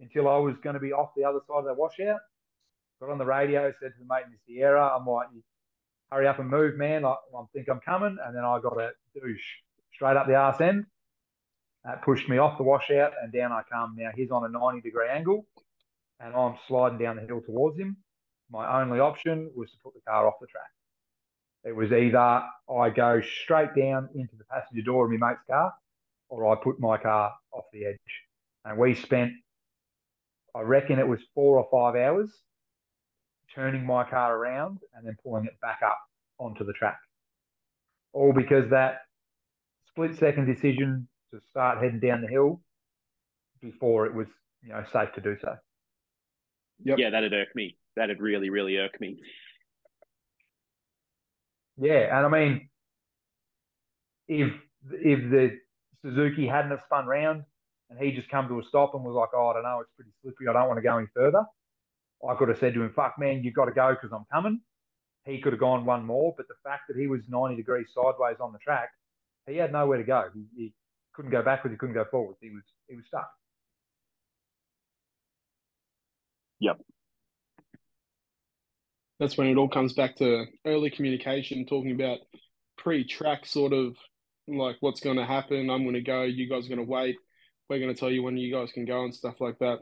until 0.00 0.26
I 0.26 0.38
was 0.38 0.56
going 0.64 0.72
to 0.72 0.80
be 0.80 0.94
off 0.94 1.10
the 1.14 1.24
other 1.24 1.40
side 1.46 1.58
of 1.58 1.64
the 1.66 1.74
washout. 1.74 2.18
Got 2.98 3.10
on 3.10 3.18
the 3.18 3.26
radio, 3.26 3.70
said 3.78 3.92
to 3.92 3.98
the 3.98 4.06
mate 4.08 4.24
in 4.24 4.32
the 4.32 4.38
Sierra, 4.46 4.96
I'm 4.96 5.04
like, 5.04 5.26
hurry 6.10 6.26
up 6.26 6.38
and 6.38 6.48
move, 6.48 6.78
man. 6.78 7.04
I, 7.04 7.10
I 7.10 7.44
think 7.52 7.68
I'm 7.68 7.80
coming. 7.80 8.16
And 8.24 8.34
then 8.34 8.42
I 8.42 8.58
got 8.62 8.80
a 8.80 8.92
douche 9.14 9.44
straight 9.92 10.16
up 10.16 10.26
the 10.26 10.34
arse 10.34 10.62
end. 10.62 10.86
That 11.84 12.02
pushed 12.02 12.26
me 12.26 12.38
off 12.38 12.56
the 12.56 12.64
washout 12.64 13.12
and 13.22 13.30
down 13.30 13.52
I 13.52 13.60
come. 13.70 13.96
Now 13.98 14.12
he's 14.14 14.30
on 14.30 14.46
a 14.46 14.48
90 14.48 14.80
degree 14.80 15.08
angle 15.10 15.44
and 16.20 16.34
I'm 16.34 16.56
sliding 16.68 16.98
down 16.98 17.16
the 17.16 17.26
hill 17.26 17.42
towards 17.44 17.78
him. 17.78 17.98
My 18.50 18.80
only 18.80 18.98
option 18.98 19.50
was 19.54 19.70
to 19.72 19.76
put 19.84 19.92
the 19.92 20.00
car 20.08 20.26
off 20.26 20.40
the 20.40 20.46
track. 20.46 20.70
It 21.64 21.76
was 21.76 21.92
either 21.92 22.18
I 22.18 22.90
go 22.94 23.20
straight 23.20 23.74
down 23.76 24.08
into 24.14 24.36
the 24.36 24.44
passenger 24.44 24.82
door 24.82 25.04
of 25.04 25.10
my 25.10 25.30
mate's 25.30 25.42
car 25.48 25.72
or 26.28 26.50
I 26.50 26.56
put 26.62 26.80
my 26.80 26.96
car 26.96 27.34
off 27.52 27.64
the 27.72 27.86
edge. 27.86 27.98
And 28.64 28.78
we 28.78 28.94
spent, 28.94 29.32
I 30.54 30.60
reckon 30.60 30.98
it 30.98 31.06
was 31.06 31.20
four 31.34 31.58
or 31.58 31.68
five 31.70 32.00
hours 32.00 32.30
turning 33.54 33.84
my 33.84 34.08
car 34.08 34.36
around 34.36 34.78
and 34.94 35.06
then 35.06 35.16
pulling 35.22 35.44
it 35.44 35.60
back 35.60 35.80
up 35.84 35.98
onto 36.38 36.64
the 36.64 36.72
track. 36.72 36.98
All 38.12 38.32
because 38.32 38.70
that 38.70 39.00
split 39.88 40.16
second 40.16 40.46
decision 40.46 41.08
to 41.32 41.40
start 41.50 41.82
heading 41.82 42.00
down 42.00 42.22
the 42.22 42.28
hill 42.28 42.60
before 43.60 44.06
it 44.06 44.14
was, 44.14 44.26
you 44.62 44.70
know, 44.70 44.84
safe 44.92 45.12
to 45.14 45.20
do 45.20 45.36
so. 45.40 45.54
Yep. 46.84 46.98
Yeah, 46.98 47.10
that'd 47.10 47.32
irk 47.32 47.54
me. 47.54 47.76
That'd 47.96 48.20
really, 48.20 48.50
really 48.50 48.78
irk 48.78 49.00
me. 49.00 49.20
Yeah, 51.80 52.16
and 52.18 52.26
I 52.26 52.30
mean, 52.30 52.70
if 54.28 54.52
if 54.92 55.30
the 55.30 55.58
Suzuki 56.04 56.46
hadn't 56.46 56.70
have 56.72 56.82
spun 56.86 57.06
round 57.06 57.44
and 57.90 57.98
he 57.98 58.12
just 58.12 58.30
come 58.30 58.48
to 58.48 58.60
a 58.60 58.64
stop 58.64 58.94
and 58.94 59.04
was 59.04 59.14
like, 59.14 59.30
"Oh, 59.34 59.48
I 59.48 59.54
don't 59.54 59.64
know, 59.64 59.80
it's 59.80 59.90
pretty 59.96 60.12
slippery. 60.22 60.48
I 60.48 60.54
don't 60.54 60.68
want 60.68 60.78
to 60.78 60.82
go 60.82 60.98
any 60.98 61.08
further," 61.14 61.44
I 62.28 62.34
could 62.36 62.48
have 62.50 62.58
said 62.58 62.74
to 62.74 62.82
him, 62.82 62.92
"Fuck, 62.94 63.18
man, 63.18 63.44
you've 63.44 63.54
got 63.54 63.66
to 63.66 63.72
go 63.72 63.92
because 63.94 64.12
I'm 64.12 64.26
coming." 64.32 64.60
He 65.26 65.40
could 65.40 65.52
have 65.52 65.60
gone 65.60 65.86
one 65.86 66.04
more, 66.06 66.34
but 66.36 66.48
the 66.48 66.54
fact 66.64 66.84
that 66.88 66.96
he 66.98 67.06
was 67.06 67.22
90 67.28 67.56
degrees 67.56 67.88
sideways 67.94 68.38
on 68.40 68.52
the 68.52 68.58
track, 68.60 68.90
he 69.46 69.56
had 69.56 69.72
nowhere 69.72 69.98
to 69.98 70.04
go. 70.04 70.30
He, 70.34 70.46
he 70.56 70.74
couldn't 71.14 71.32
go 71.32 71.42
backwards. 71.42 71.74
He 71.74 71.78
couldn't 71.78 71.94
go 71.96 72.06
forwards. 72.10 72.38
He 72.42 72.50
was 72.50 72.64
he 72.88 72.96
was 72.96 73.06
stuck. 73.06 73.30
Yep. 76.60 76.80
That's 79.20 79.36
when 79.36 79.48
it 79.48 79.58
all 79.58 79.68
comes 79.68 79.92
back 79.92 80.16
to 80.16 80.46
early 80.66 80.90
communication, 80.90 81.66
talking 81.66 81.92
about 81.92 82.20
pre-track 82.78 83.44
sort 83.44 83.74
of 83.74 83.94
like 84.48 84.76
what's 84.80 85.00
going 85.00 85.18
to 85.18 85.26
happen. 85.26 85.68
I'm 85.68 85.82
going 85.82 85.94
to 85.94 86.00
go. 86.00 86.22
You 86.22 86.48
guys 86.48 86.64
are 86.64 86.74
going 86.74 86.84
to 86.84 86.90
wait. 86.90 87.16
We're 87.68 87.78
going 87.78 87.94
to 87.94 88.00
tell 88.00 88.10
you 88.10 88.22
when 88.22 88.38
you 88.38 88.52
guys 88.52 88.72
can 88.72 88.86
go 88.86 89.04
and 89.04 89.14
stuff 89.14 89.34
like 89.38 89.58
that. 89.58 89.80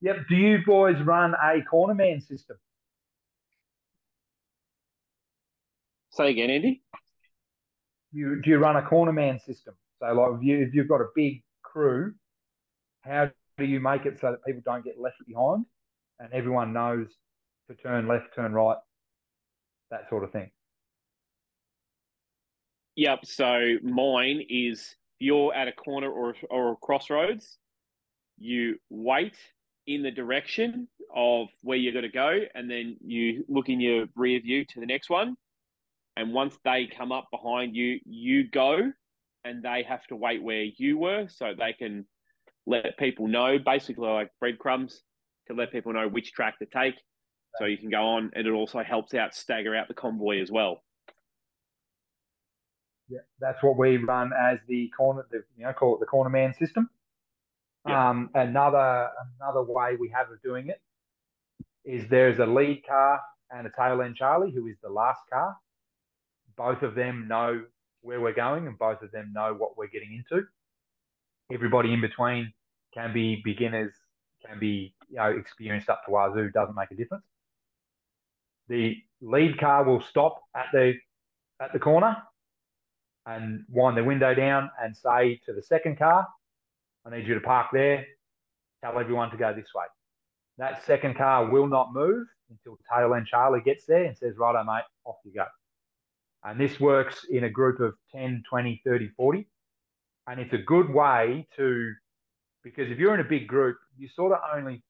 Yep. 0.00 0.16
Do 0.30 0.36
you 0.36 0.58
boys 0.64 0.96
run 1.04 1.34
a 1.34 1.62
corner 1.62 1.94
man 1.94 2.22
system? 2.22 2.56
Say 6.10 6.30
again, 6.30 6.50
Andy. 6.50 6.82
You 8.12 8.40
do 8.42 8.50
you 8.50 8.58
run 8.58 8.76
a 8.76 8.82
corner 8.82 9.12
man 9.12 9.38
system? 9.38 9.74
So 10.00 10.06
like 10.14 10.38
if 10.38 10.42
you 10.42 10.58
if 10.60 10.74
you've 10.74 10.88
got 10.88 11.02
a 11.02 11.08
big 11.14 11.42
crew, 11.62 12.14
how 13.02 13.30
do 13.58 13.64
you 13.64 13.80
make 13.80 14.06
it 14.06 14.18
so 14.18 14.30
that 14.30 14.44
people 14.46 14.62
don't 14.64 14.84
get 14.84 14.98
left 14.98 15.16
behind 15.26 15.66
and 16.18 16.32
everyone 16.32 16.72
knows 16.72 17.08
to 17.68 17.74
turn 17.74 18.08
left, 18.08 18.34
turn 18.34 18.52
right, 18.52 18.78
that 19.90 20.08
sort 20.08 20.24
of 20.24 20.32
thing? 20.32 20.50
Yep. 22.96 23.20
So 23.24 23.76
mine 23.82 24.42
is 24.48 24.96
you're 25.18 25.54
at 25.54 25.68
a 25.68 25.72
corner 25.72 26.10
or 26.10 26.34
or 26.50 26.72
a 26.72 26.76
crossroads, 26.76 27.58
you 28.38 28.76
wait 28.90 29.36
in 29.86 30.02
the 30.02 30.10
direction 30.10 30.88
of 31.14 31.48
where 31.62 31.78
you're 31.78 31.92
going 31.92 32.02
to 32.02 32.10
go, 32.10 32.40
and 32.54 32.70
then 32.70 32.96
you 33.00 33.44
look 33.48 33.68
in 33.68 33.80
your 33.80 34.06
rear 34.16 34.40
view 34.40 34.64
to 34.64 34.80
the 34.80 34.86
next 34.86 35.08
one. 35.08 35.36
And 36.16 36.34
once 36.34 36.58
they 36.64 36.88
come 36.94 37.12
up 37.12 37.28
behind 37.30 37.76
you, 37.76 38.00
you 38.04 38.48
go, 38.50 38.92
and 39.44 39.62
they 39.62 39.84
have 39.88 40.04
to 40.08 40.16
wait 40.16 40.42
where 40.42 40.64
you 40.76 40.98
were, 40.98 41.28
so 41.28 41.54
they 41.56 41.72
can 41.72 42.04
let 42.66 42.98
people 42.98 43.28
know, 43.28 43.58
basically 43.64 44.08
like 44.08 44.30
breadcrumbs, 44.40 45.00
to 45.46 45.54
let 45.54 45.72
people 45.72 45.92
know 45.92 46.08
which 46.08 46.32
track 46.32 46.58
to 46.58 46.66
take, 46.66 46.96
so 47.56 47.64
you 47.64 47.78
can 47.78 47.90
go 47.90 48.02
on. 48.02 48.30
And 48.34 48.46
it 48.46 48.50
also 48.50 48.82
helps 48.82 49.14
out 49.14 49.34
stagger 49.34 49.74
out 49.74 49.88
the 49.88 49.94
convoy 49.94 50.40
as 50.40 50.50
well. 50.50 50.82
Yeah, 53.08 53.20
that's 53.40 53.62
what 53.62 53.78
we 53.78 53.96
run 53.96 54.32
as 54.38 54.58
the 54.68 54.90
corner, 54.96 55.26
the, 55.30 55.42
you 55.56 55.64
know, 55.64 55.72
call 55.72 55.96
it 55.96 56.00
the 56.00 56.06
corner 56.06 56.30
man 56.30 56.54
system. 56.54 56.90
Um, 57.86 58.28
another 58.34 59.08
another 59.40 59.62
way 59.62 59.96
we 59.98 60.10
have 60.10 60.30
of 60.30 60.42
doing 60.42 60.68
it 60.68 60.80
is 61.84 62.06
there's 62.08 62.38
a 62.38 62.44
lead 62.44 62.82
car 62.86 63.20
and 63.50 63.66
a 63.66 63.70
tail 63.70 64.02
end 64.02 64.16
Charlie, 64.16 64.50
who 64.50 64.66
is 64.66 64.76
the 64.82 64.90
last 64.90 65.20
car. 65.32 65.56
Both 66.56 66.82
of 66.82 66.94
them 66.94 67.26
know 67.28 67.62
where 68.02 68.20
we're 68.20 68.34
going, 68.34 68.66
and 68.66 68.78
both 68.78 69.00
of 69.00 69.10
them 69.10 69.32
know 69.34 69.54
what 69.54 69.78
we're 69.78 69.88
getting 69.88 70.12
into. 70.12 70.44
Everybody 71.50 71.94
in 71.94 72.02
between 72.02 72.52
can 72.92 73.14
be 73.14 73.40
beginners, 73.42 73.94
can 74.46 74.58
be 74.58 74.94
you 75.08 75.16
know 75.16 75.30
experienced 75.30 75.88
up 75.88 76.04
to 76.04 76.10
wazoo. 76.10 76.50
Doesn't 76.52 76.74
make 76.74 76.90
a 76.90 76.94
difference. 76.94 77.24
The 78.68 78.96
lead 79.20 79.58
car 79.58 79.84
will 79.84 80.00
stop 80.00 80.40
at 80.54 80.66
the 80.72 80.94
at 81.60 81.72
the 81.72 81.78
corner 81.78 82.16
and 83.26 83.64
wind 83.68 83.96
the 83.96 84.04
window 84.04 84.34
down 84.34 84.70
and 84.80 84.96
say 84.96 85.40
to 85.46 85.52
the 85.52 85.62
second 85.62 85.98
car, 85.98 86.26
I 87.04 87.16
need 87.16 87.26
you 87.26 87.34
to 87.34 87.40
park 87.40 87.68
there. 87.72 88.06
Tell 88.82 88.98
everyone 88.98 89.30
to 89.30 89.36
go 89.36 89.52
this 89.52 89.68
way. 89.74 89.84
That 90.58 90.84
second 90.84 91.16
car 91.16 91.50
will 91.50 91.66
not 91.66 91.92
move 91.92 92.26
until 92.50 92.78
tail 92.92 93.14
end 93.14 93.26
Charlie 93.26 93.60
gets 93.64 93.84
there 93.86 94.04
and 94.04 94.16
says, 94.16 94.34
righto, 94.38 94.62
mate, 94.64 94.84
off 95.04 95.16
you 95.24 95.32
go. 95.32 95.44
And 96.44 96.60
this 96.60 96.80
works 96.80 97.26
in 97.30 97.44
a 97.44 97.50
group 97.50 97.80
of 97.80 97.94
10, 98.12 98.42
20, 98.48 98.80
30, 98.84 99.08
40. 99.16 99.46
And 100.26 100.40
it's 100.40 100.52
a 100.52 100.58
good 100.58 100.92
way 100.92 101.46
to, 101.56 101.92
because 102.62 102.90
if 102.90 102.98
you're 102.98 103.14
in 103.14 103.20
a 103.20 103.28
big 103.28 103.46
group, 103.46 103.76
you 103.96 104.08
sort 104.08 104.32
of 104.32 104.38
only 104.54 104.82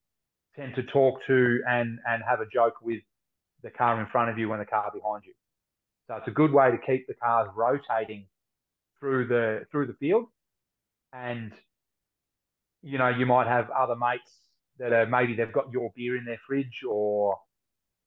tend 0.54 0.74
to 0.74 0.82
talk 0.82 1.20
to 1.26 1.60
and, 1.68 1.98
and 2.06 2.22
have 2.28 2.40
a 2.40 2.46
joke 2.52 2.74
with 2.82 3.00
the 3.62 3.70
car 3.70 4.00
in 4.00 4.06
front 4.06 4.30
of 4.30 4.38
you 4.38 4.52
and 4.52 4.60
the 4.60 4.66
car 4.66 4.90
behind 4.92 5.24
you. 5.26 5.32
So 6.06 6.16
it's 6.16 6.28
a 6.28 6.32
good 6.32 6.52
way 6.52 6.70
to 6.70 6.78
keep 6.78 7.06
the 7.06 7.14
cars 7.14 7.48
rotating 7.54 8.26
through 8.98 9.26
the 9.28 9.66
through 9.70 9.86
the 9.86 9.94
field. 9.94 10.26
And 11.12 11.52
you 12.82 12.98
know, 12.98 13.08
you 13.08 13.26
might 13.26 13.46
have 13.46 13.70
other 13.70 13.96
mates 13.96 14.32
that 14.78 14.92
are 14.92 15.06
maybe 15.06 15.34
they've 15.34 15.52
got 15.52 15.70
your 15.72 15.92
beer 15.96 16.16
in 16.16 16.24
their 16.24 16.40
fridge 16.46 16.82
or 16.88 17.38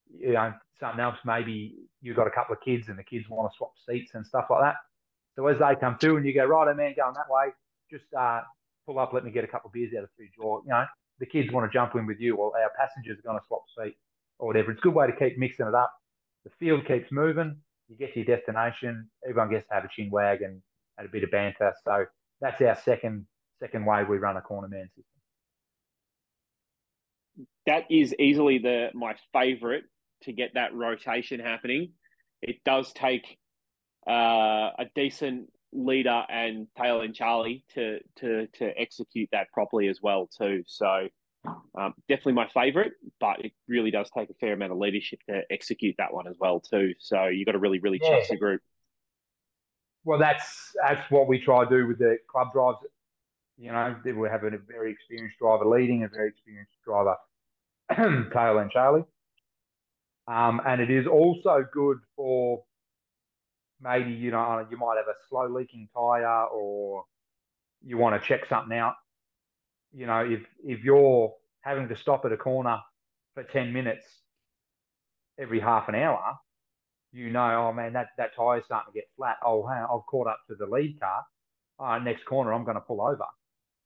you 0.09 0.33
know 0.33 0.53
something 0.79 0.99
else. 0.99 1.17
Maybe 1.25 1.75
you've 2.01 2.15
got 2.15 2.27
a 2.27 2.31
couple 2.31 2.53
of 2.53 2.61
kids 2.61 2.89
and 2.89 2.97
the 2.97 3.03
kids 3.03 3.29
want 3.29 3.51
to 3.51 3.57
swap 3.57 3.73
seats 3.87 4.11
and 4.15 4.25
stuff 4.25 4.45
like 4.49 4.61
that. 4.61 4.75
So 5.35 5.47
as 5.47 5.59
they 5.59 5.75
come 5.79 5.97
through 5.97 6.17
and 6.17 6.25
you 6.25 6.33
go, 6.33 6.45
right, 6.45 6.75
man, 6.75 6.93
going 6.97 7.13
that 7.13 7.29
way, 7.29 7.53
just 7.89 8.03
uh, 8.17 8.41
pull 8.85 8.99
up, 8.99 9.13
let 9.13 9.23
me 9.23 9.31
get 9.31 9.43
a 9.43 9.47
couple 9.47 9.69
of 9.69 9.73
beers 9.73 9.93
out 9.95 10.03
of 10.03 10.09
the 10.09 10.15
fridge, 10.17 10.33
or 10.39 10.61
you 10.65 10.71
know, 10.71 10.85
the 11.19 11.25
kids 11.25 11.51
want 11.51 11.69
to 11.69 11.73
jump 11.73 11.95
in 11.95 12.05
with 12.05 12.19
you, 12.19 12.35
or 12.35 12.51
our 12.57 12.71
passengers 12.77 13.19
are 13.19 13.21
going 13.21 13.39
to 13.39 13.45
swap 13.47 13.63
seat 13.77 13.95
or 14.41 14.47
whatever. 14.47 14.71
It's 14.71 14.79
a 14.79 14.81
good 14.81 14.95
way 14.95 15.07
to 15.07 15.15
keep 15.15 15.37
mixing 15.37 15.67
it 15.67 15.75
up. 15.75 15.93
The 16.43 16.49
field 16.59 16.85
keeps 16.85 17.11
moving. 17.11 17.55
You 17.87 17.95
get 17.95 18.13
to 18.13 18.19
your 18.19 18.35
destination. 18.35 19.09
Everyone 19.23 19.51
gets 19.51 19.67
to 19.67 19.75
have 19.75 19.85
a 19.85 19.89
chin 19.95 20.09
wag 20.11 20.41
and, 20.41 20.61
and 20.97 21.07
a 21.07 21.11
bit 21.11 21.23
of 21.23 21.31
banter. 21.31 21.71
So 21.85 22.05
that's 22.41 22.59
our 22.61 22.75
second 22.83 23.27
second 23.61 23.85
way 23.85 24.03
we 24.03 24.17
run 24.17 24.37
a 24.37 24.41
corner 24.41 24.67
man 24.67 24.87
system. 24.87 25.05
That 27.67 27.83
is 27.91 28.15
easily 28.17 28.57
the 28.57 28.89
my 28.95 29.15
favourite 29.31 29.83
to 30.23 30.33
get 30.33 30.55
that 30.55 30.73
rotation 30.73 31.39
happening. 31.39 31.91
It 32.41 32.57
does 32.65 32.91
take 32.93 33.37
uh, 34.09 34.71
a 34.79 34.85
decent 34.95 35.51
leader 35.71 36.23
and 36.27 36.67
tail 36.75 37.01
end 37.01 37.13
Charlie 37.13 37.63
to 37.75 37.99
to 38.17 38.47
to 38.47 38.79
execute 38.79 39.29
that 39.31 39.51
properly 39.53 39.87
as 39.87 39.99
well 40.01 40.27
too. 40.35 40.63
So 40.65 41.07
um, 41.45 41.93
definitely 42.07 42.33
my 42.33 42.47
favourite, 42.53 42.91
but 43.19 43.43
it 43.43 43.53
really 43.67 43.91
does 43.91 44.09
take 44.15 44.29
a 44.29 44.33
fair 44.35 44.53
amount 44.53 44.71
of 44.71 44.77
leadership 44.77 45.19
to 45.29 45.41
execute 45.49 45.95
that 45.97 46.13
one 46.13 46.27
as 46.27 46.35
well 46.39 46.59
too. 46.59 46.93
So 46.99 47.27
you've 47.27 47.45
got 47.45 47.53
to 47.53 47.59
really 47.59 47.79
really 47.79 47.99
yeah. 48.01 48.09
trust 48.09 48.29
the 48.29 48.37
group. 48.37 48.61
Well, 50.03 50.19
that's 50.19 50.75
that's 50.85 51.09
what 51.11 51.27
we 51.27 51.39
try 51.39 51.63
to 51.63 51.69
do 51.69 51.87
with 51.87 51.99
the 51.99 52.17
club 52.29 52.53
drives. 52.53 52.77
You 53.57 53.71
know, 53.71 53.95
we 54.03 54.27
have 54.29 54.43
a 54.43 54.49
very 54.67 54.91
experienced 54.91 55.37
driver 55.37 55.65
leading, 55.65 56.03
a 56.03 56.07
very 56.07 56.29
experienced 56.29 56.73
driver 56.83 57.15
tail 58.33 58.59
end 58.59 58.71
Charlie. 58.71 59.03
Um, 60.27 60.61
and 60.65 60.81
it 60.81 60.89
is 60.89 61.07
also 61.07 61.65
good 61.71 61.97
for 62.15 62.63
maybe 63.81 64.11
you 64.11 64.31
know 64.31 64.65
you 64.69 64.77
might 64.77 64.97
have 64.97 65.07
a 65.07 65.17
slow 65.29 65.47
leaking 65.47 65.89
tire 65.93 66.45
or 66.45 67.03
you 67.83 67.97
want 67.97 68.19
to 68.19 68.27
check 68.27 68.41
something 68.47 68.77
out. 68.77 68.95
You 69.93 70.05
know, 70.05 70.19
if 70.19 70.41
if 70.63 70.83
you're 70.83 71.33
having 71.61 71.87
to 71.89 71.95
stop 71.95 72.25
at 72.25 72.31
a 72.31 72.37
corner 72.37 72.79
for 73.33 73.43
ten 73.43 73.73
minutes 73.73 74.05
every 75.39 75.59
half 75.59 75.89
an 75.89 75.95
hour, 75.95 76.35
you 77.11 77.29
know, 77.29 77.67
oh 77.69 77.73
man, 77.73 77.93
that 77.93 78.09
that 78.17 78.35
tire's 78.35 78.65
starting 78.65 78.93
to 78.93 78.97
get 78.97 79.09
flat. 79.17 79.37
Oh, 79.45 79.67
hey, 79.67 79.79
I've 79.79 80.05
caught 80.09 80.27
up 80.27 80.39
to 80.49 80.55
the 80.55 80.65
lead 80.65 80.99
car. 80.99 81.23
Uh, 81.79 81.99
next 81.99 82.25
corner, 82.25 82.53
I'm 82.53 82.63
going 82.63 82.75
to 82.75 82.81
pull 82.81 83.01
over. 83.01 83.25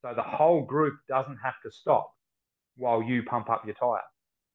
So 0.02 0.14
the 0.16 0.22
whole 0.22 0.64
group 0.64 0.96
doesn't 1.08 1.38
have 1.44 1.56
to 1.64 1.72
stop 1.72 2.12
while 2.76 3.02
you 3.02 3.24
pump 3.24 3.50
up 3.50 3.66
your 3.66 3.76
tire. 3.76 4.02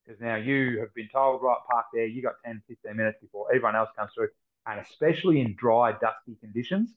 Because 0.04 0.20
now 0.20 0.36
you 0.36 0.78
have 0.80 0.92
been 0.94 1.08
told, 1.12 1.42
right, 1.42 1.56
park 1.70 1.86
there, 1.94 2.06
you 2.06 2.22
got 2.22 2.34
10, 2.44 2.62
15 2.68 2.96
minutes 2.96 3.18
before 3.20 3.46
everyone 3.50 3.76
else 3.76 3.88
comes 3.96 4.10
through 4.14 4.28
and 4.66 4.80
especially 4.80 5.40
in 5.40 5.56
dry, 5.58 5.92
dusty 5.92 6.36
conditions, 6.40 6.90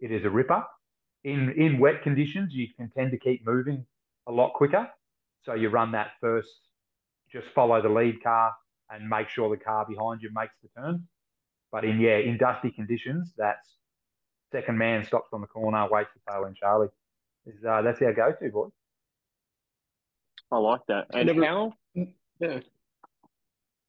it 0.00 0.10
is 0.10 0.24
a 0.24 0.30
ripper. 0.30 0.64
In 1.24 1.50
in 1.56 1.78
wet 1.78 2.02
conditions, 2.02 2.54
you 2.54 2.68
can 2.76 2.90
tend 2.96 3.10
to 3.10 3.18
keep 3.18 3.44
moving 3.44 3.84
a 4.26 4.32
lot 4.32 4.54
quicker. 4.54 4.88
So 5.42 5.54
you 5.54 5.68
run 5.68 5.92
that 5.92 6.12
first, 6.20 6.68
just 7.30 7.48
follow 7.54 7.80
the 7.82 7.88
lead 7.88 8.22
car 8.22 8.52
and 8.90 9.08
make 9.08 9.28
sure 9.28 9.48
the 9.50 9.62
car 9.62 9.86
behind 9.86 10.22
you 10.22 10.30
makes 10.34 10.54
the 10.62 10.68
turn. 10.80 11.06
But 11.72 11.84
in 11.84 12.00
yeah, 12.00 12.16
in 12.18 12.36
dusty 12.36 12.70
conditions, 12.70 13.32
that's 13.36 13.76
second 14.50 14.78
man 14.78 15.04
stops 15.04 15.28
on 15.32 15.40
the 15.40 15.46
corner, 15.46 15.86
waits 15.90 16.10
for 16.12 16.32
tail 16.32 16.46
end 16.46 16.56
Charlie. 16.56 16.88
Is 17.46 17.64
uh, 17.64 17.82
that's 17.82 18.02
our 18.02 18.12
go-to 18.12 18.50
boy. 18.50 18.68
I 20.52 20.58
like 20.58 20.80
that. 20.88 21.06
And 21.14 21.26
never, 21.26 21.44
how? 21.44 21.72
Yeah. 21.94 22.60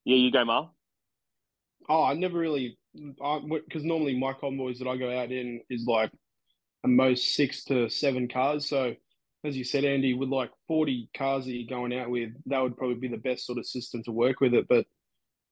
Yeah, 0.04 0.15
you 0.15 0.32
go, 0.32 0.46
Marl. 0.46 0.76
Oh, 1.89 2.04
I 2.04 2.13
never 2.13 2.38
really 2.38 2.78
because 2.94 3.84
normally 3.84 4.17
my 4.17 4.34
convoys 4.34 4.80
that 4.80 4.88
I 4.88 4.98
go 4.98 5.17
out 5.17 5.32
in 5.32 5.62
is 5.70 5.86
like 5.88 6.12
a 6.84 6.88
most 6.88 7.36
six 7.36 7.63
to 7.65 7.89
seven 7.89 8.28
cars. 8.28 8.67
So 8.67 8.96
as 9.44 9.58
you 9.58 9.63
said, 9.63 9.86
Andy, 9.86 10.13
with 10.13 10.30
like 10.30 10.52
40 10.67 11.10
cars 11.15 11.46
that 11.46 11.54
you're 11.54 11.67
going 11.67 11.98
out 11.98 12.10
with, 12.10 12.30
that 12.46 12.62
would 12.62 12.78
probably 12.78 12.96
be 12.96 13.08
the 13.08 13.17
best 13.17 13.46
sort 13.46 13.58
of 13.58 13.65
system 13.65 14.04
to 14.04 14.12
work 14.12 14.39
with 14.39 14.54
it. 14.54 14.67
But 14.67 14.86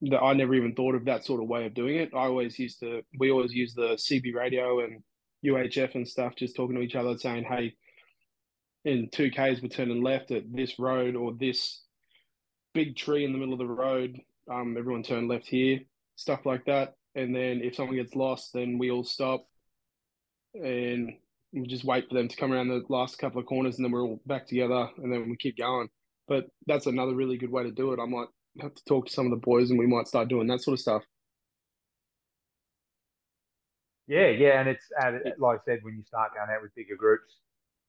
the, 0.02 0.20
I 0.20 0.34
never 0.34 0.54
even 0.54 0.76
thought 0.76 0.96
of 0.96 1.06
that 1.06 1.26
sort 1.26 1.42
of 1.42 1.50
way 1.50 1.66
of 1.66 1.74
doing 1.74 1.98
it. 1.98 2.12
I 2.14 2.26
always 2.26 2.58
used 2.60 2.80
to, 2.82 3.02
we 3.18 3.32
always 3.32 3.54
use 3.54 3.74
the 3.74 3.96
CB 3.96 4.34
radio 4.36 4.84
and 4.84 5.02
UHF 5.46 5.96
and 5.96 6.08
stuff, 6.08 6.36
just 6.36 6.56
talking 6.56 6.76
to 6.76 6.82
each 6.82 6.96
other, 6.96 7.18
saying, 7.18 7.46
hey, 7.46 7.74
in 8.86 9.10
2Ks, 9.10 9.62
we're 9.62 9.70
turning 9.70 10.04
left 10.04 10.32
at 10.32 10.54
this 10.54 10.78
road 10.80 11.16
or 11.16 11.34
this 11.34 11.84
big 12.74 12.96
tree 12.96 13.26
in 13.26 13.34
the 13.34 13.40
middle 13.40 13.54
of 13.54 13.60
the 13.60 13.66
road. 13.66 14.20
Um, 14.50 14.76
everyone 14.78 15.04
turn 15.04 15.28
left 15.28 15.48
here, 15.48 15.80
stuff 16.16 16.46
like 16.46 16.66
that 16.66 16.96
and 17.16 17.36
then 17.36 17.62
if 17.62 17.76
someone 17.76 17.96
gets 17.96 18.16
lost, 18.16 18.54
then 18.54 18.78
we 18.78 18.92
all 18.92 19.04
stop 19.04 19.46
and 20.54 21.14
we 21.54 21.68
just 21.68 21.84
wait 21.84 22.08
for 22.08 22.16
them 22.16 22.28
to 22.28 22.36
come 22.36 22.52
around 22.54 22.70
the 22.70 22.84
last 22.90 23.18
couple 23.18 23.40
of 23.40 23.48
corners, 23.48 23.78
and 23.78 23.86
then 23.86 23.92
we're 23.92 24.04
all 24.04 24.22
back 24.26 24.48
together, 24.48 24.90
and 24.98 25.12
then 25.12 25.30
we 25.30 25.38
keep 25.38 25.58
going. 25.58 25.90
But 26.28 26.46
that's 26.68 26.86
another 26.86 27.16
really 27.16 27.38
good 27.38 27.52
way 27.52 27.64
to 27.64 27.72
do 27.72 27.94
it. 27.94 28.00
I 28.00 28.06
might 28.06 28.28
have 28.62 28.76
to 28.76 28.84
talk 28.86 29.08
to 29.08 29.14
some 29.14 29.26
of 29.26 29.32
the 29.32 29.38
boys, 29.38 29.70
and 29.70 29.80
we 29.80 29.88
might 29.88 30.08
start 30.08 30.28
doing 30.28 30.48
that 30.48 30.62
sort 30.62 30.74
of 30.74 30.80
stuff. 30.82 31.04
Yeah, 34.08 34.30
yeah, 34.30 34.60
and 34.60 34.70
it's 34.70 34.86
like 35.40 35.60
I 35.60 35.64
said, 35.66 35.80
when 35.84 35.96
you 35.96 36.04
start 36.04 36.34
going 36.36 36.50
out 36.50 36.62
with 36.64 36.74
bigger 36.76 36.96
groups, 36.96 37.32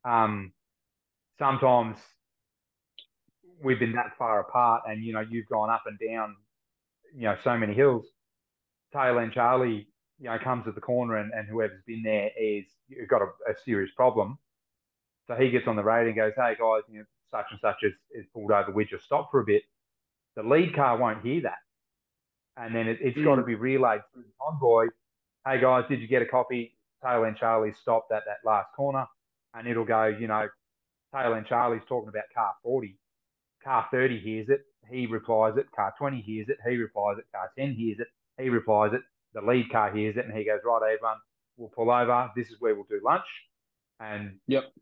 um, 0.04 0.52
sometimes 1.38 1.96
we've 3.62 3.78
been 3.78 3.92
that 3.92 4.16
far 4.18 4.40
apart, 4.40 4.82
and 4.86 5.02
you 5.04 5.12
know 5.14 5.20
you've 5.20 5.48
gone 5.48 5.70
up 5.70 5.84
and 5.86 5.98
down, 5.98 6.36
you 7.14 7.22
know, 7.22 7.36
so 7.42 7.56
many 7.56 7.74
hills 7.74 8.06
tail 8.92 9.18
end 9.18 9.32
Charlie, 9.32 9.86
you 10.20 10.28
know, 10.28 10.38
comes 10.38 10.68
at 10.68 10.74
the 10.74 10.80
corner 10.80 11.16
and, 11.16 11.32
and 11.32 11.48
whoever's 11.48 11.82
been 11.86 12.02
there 12.02 12.30
is 12.38 12.64
got 13.08 13.22
a, 13.22 13.50
a, 13.50 13.54
serious 13.64 13.90
problem. 13.96 14.38
So 15.26 15.34
he 15.34 15.50
gets 15.50 15.66
on 15.66 15.76
the 15.76 15.82
radio 15.82 16.08
and 16.08 16.16
goes, 16.16 16.32
"Hey 16.36 16.54
guys, 16.60 16.82
you 16.90 16.98
know, 16.98 17.04
such 17.30 17.46
and 17.50 17.60
such 17.60 17.76
is, 17.82 17.94
is 18.12 18.26
pulled 18.34 18.50
over. 18.50 18.70
We 18.70 18.84
just 18.84 19.04
stop 19.04 19.30
for 19.30 19.40
a 19.40 19.44
bit." 19.44 19.62
The 20.36 20.42
lead 20.42 20.74
car 20.74 20.96
won't 20.98 21.24
hear 21.24 21.40
that, 21.42 21.58
and 22.56 22.74
then 22.74 22.86
it, 22.86 23.00
has 23.02 23.14
mm. 23.14 23.24
got 23.24 23.36
to 23.36 23.42
be 23.42 23.54
relayed 23.54 24.02
through 24.12 24.22
the 24.22 24.32
convoy. 24.40 24.86
Hey 25.46 25.60
guys, 25.60 25.84
did 25.88 26.00
you 26.00 26.08
get 26.08 26.22
a 26.22 26.26
copy? 26.26 26.76
Tail 27.02 27.24
end 27.24 27.36
Charlie 27.38 27.72
stopped 27.80 28.12
at 28.12 28.22
that 28.26 28.48
last 28.48 28.68
corner, 28.76 29.06
and 29.54 29.66
it'll 29.66 29.86
go, 29.86 30.06
you 30.06 30.26
know, 30.26 30.48
tail 31.14 31.34
end 31.34 31.46
Charlie's 31.46 31.82
talking 31.88 32.08
about 32.10 32.24
car 32.34 32.52
40. 32.62 32.98
Car 33.64 33.86
30 33.90 34.20
hears 34.20 34.48
it, 34.48 34.62
he 34.90 35.06
replies 35.06 35.54
it. 35.56 35.66
Car 35.74 35.94
20 35.98 36.20
hears 36.20 36.48
it, 36.48 36.58
he 36.68 36.76
replies 36.76 37.16
it. 37.18 37.24
Car 37.32 37.50
10 37.58 37.74
hears 37.74 37.98
it, 38.00 38.08
he 38.42 38.48
replies 38.48 38.92
it. 38.92 39.02
The 39.34 39.40
lead 39.40 39.70
car 39.70 39.94
hears 39.94 40.16
it 40.16 40.24
and 40.24 40.36
he 40.36 40.44
goes, 40.44 40.60
right, 40.64 40.80
everyone, 40.82 41.18
we'll 41.56 41.68
pull 41.68 41.90
over. 41.90 42.30
This 42.36 42.48
is 42.48 42.56
where 42.60 42.74
we'll 42.74 42.84
do 42.84 43.00
lunch. 43.04 43.24
And 44.00 44.38
yep, 44.46 44.72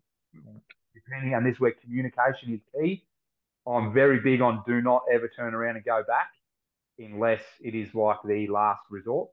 depending 0.94 1.34
on 1.34 1.44
this, 1.44 1.58
where 1.58 1.72
communication 1.72 2.54
is 2.54 2.60
key. 2.74 3.04
I'm 3.66 3.92
very 3.92 4.20
big 4.20 4.40
on 4.40 4.62
do 4.66 4.80
not 4.80 5.02
ever 5.12 5.28
turn 5.28 5.54
around 5.54 5.76
and 5.76 5.84
go 5.84 6.02
back 6.06 6.28
unless 6.98 7.42
it 7.60 7.74
is 7.74 7.94
like 7.94 8.16
the 8.24 8.46
last 8.48 8.80
resort. 8.90 9.28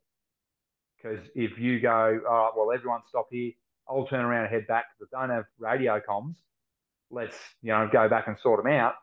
Because 0.97 1.25
if 1.35 1.57
you 1.57 1.79
go, 1.79 2.19
all 2.27 2.35
right, 2.35 2.51
well, 2.55 2.71
everyone 2.73 3.01
stop 3.07 3.27
here, 3.31 3.51
I'll 3.87 4.07
turn 4.07 4.25
around 4.25 4.45
and 4.45 4.53
head 4.53 4.67
back 4.67 4.85
because 4.97 5.13
I 5.15 5.27
don't 5.27 5.35
have 5.35 5.45
radio 5.59 6.01
comms. 6.01 6.35
Let's, 7.11 7.37
you 7.61 7.71
know, 7.71 7.87
go 7.91 8.09
back 8.09 8.27
and 8.27 8.37
sort 8.39 8.61
them 8.63 8.73
out. 8.73 8.95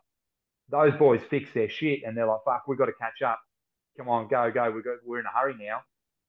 Those 0.69 0.93
boys 0.99 1.21
fix 1.31 1.51
their 1.55 1.71
shit 1.71 2.01
and 2.05 2.17
they're 2.17 2.27
like, 2.27 2.41
fuck, 2.45 2.65
we've 2.67 2.79
got 2.79 2.87
to 2.87 2.93
catch 3.01 3.23
up 3.23 3.41
come 3.97 4.09
on, 4.09 4.29
go, 4.29 4.51
go, 4.53 4.71
we 4.71 4.83
got, 4.83 4.97
we're 5.05 5.21
in 5.21 5.27
a 5.27 5.39
hurry 5.39 5.55
now. 5.59 5.81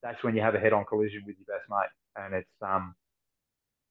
That's 0.04 0.22
when 0.24 0.36
you 0.36 0.42
have 0.42 0.54
a 0.54 0.60
head-on 0.60 0.86
collision 0.86 1.24
with 1.26 1.38
your 1.38 1.58
best 1.58 1.70
mate, 1.70 2.24
and 2.24 2.34
it's 2.36 2.62
um, 2.62 2.94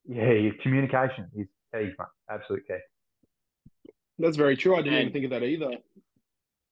yeah, 0.07 0.33
your 0.33 0.53
communication 0.63 1.29
is 1.35 1.47
key, 1.75 1.85
mate. 1.99 2.07
absolute 2.31 2.63
key. 2.69 3.91
That's 4.19 4.37
very 4.37 4.57
true. 4.57 4.75
I 4.75 4.83
didn't 4.83 4.93
and 4.93 5.01
even 5.03 5.13
think 5.13 5.25
of 5.25 5.31
that 5.31 5.43
either. 5.43 5.71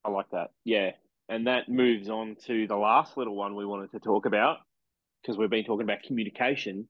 I 0.04 0.10
like 0.10 0.30
that. 0.32 0.50
Yeah, 0.64 0.90
and 1.28 1.46
that 1.46 1.68
moves 1.68 2.10
on 2.10 2.36
to 2.46 2.66
the 2.66 2.76
last 2.76 3.16
little 3.16 3.34
one 3.34 3.56
we 3.56 3.64
wanted 3.64 3.90
to 3.92 4.00
talk 4.00 4.26
about 4.26 4.58
because 5.22 5.38
we've 5.38 5.50
been 5.50 5.64
talking 5.64 5.84
about 5.84 6.02
communication, 6.02 6.88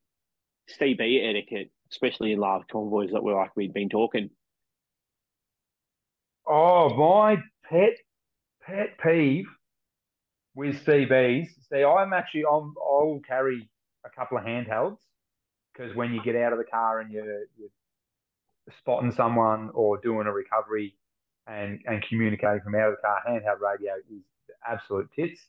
CB 0.81 1.29
etiquette, 1.29 1.71
especially 1.93 2.33
in 2.33 2.41
large 2.41 2.67
convoys 2.71 3.11
that 3.13 3.23
we're 3.23 3.37
like 3.37 3.51
we've 3.55 3.75
been 3.75 3.89
talking. 3.89 4.31
Oh, 6.49 6.95
my 6.97 7.37
pet 7.69 7.95
pet 8.67 8.99
peeve 9.03 9.47
with 10.55 10.85
CBs, 10.85 11.49
see, 11.71 11.85
I'm 11.85 12.13
actually 12.13 12.45
I'm, 12.51 12.75
I'll 12.79 13.21
carry 13.27 13.69
a 14.05 14.11
couple 14.11 14.39
of 14.39 14.45
handhelds 14.45 14.99
because 15.73 15.95
when 15.95 16.13
you 16.13 16.23
get 16.23 16.37
out 16.37 16.53
of 16.53 16.59
the 16.59 16.65
car 16.65 17.01
and 17.01 17.11
you're, 17.11 17.45
you're 17.59 17.69
spotting 18.79 19.13
someone 19.13 19.71
or 19.75 19.99
doing 19.99 20.27
a 20.27 20.33
recovery 20.33 20.95
and 21.47 21.81
and 21.87 22.03
communicating 22.09 22.61
from 22.63 22.75
out 22.75 22.91
of 22.91 22.97
the 22.97 23.03
car, 23.03 23.19
handheld 23.29 23.61
radio 23.61 23.95
is 24.11 24.23
absolute 24.67 25.11
tits. 25.15 25.41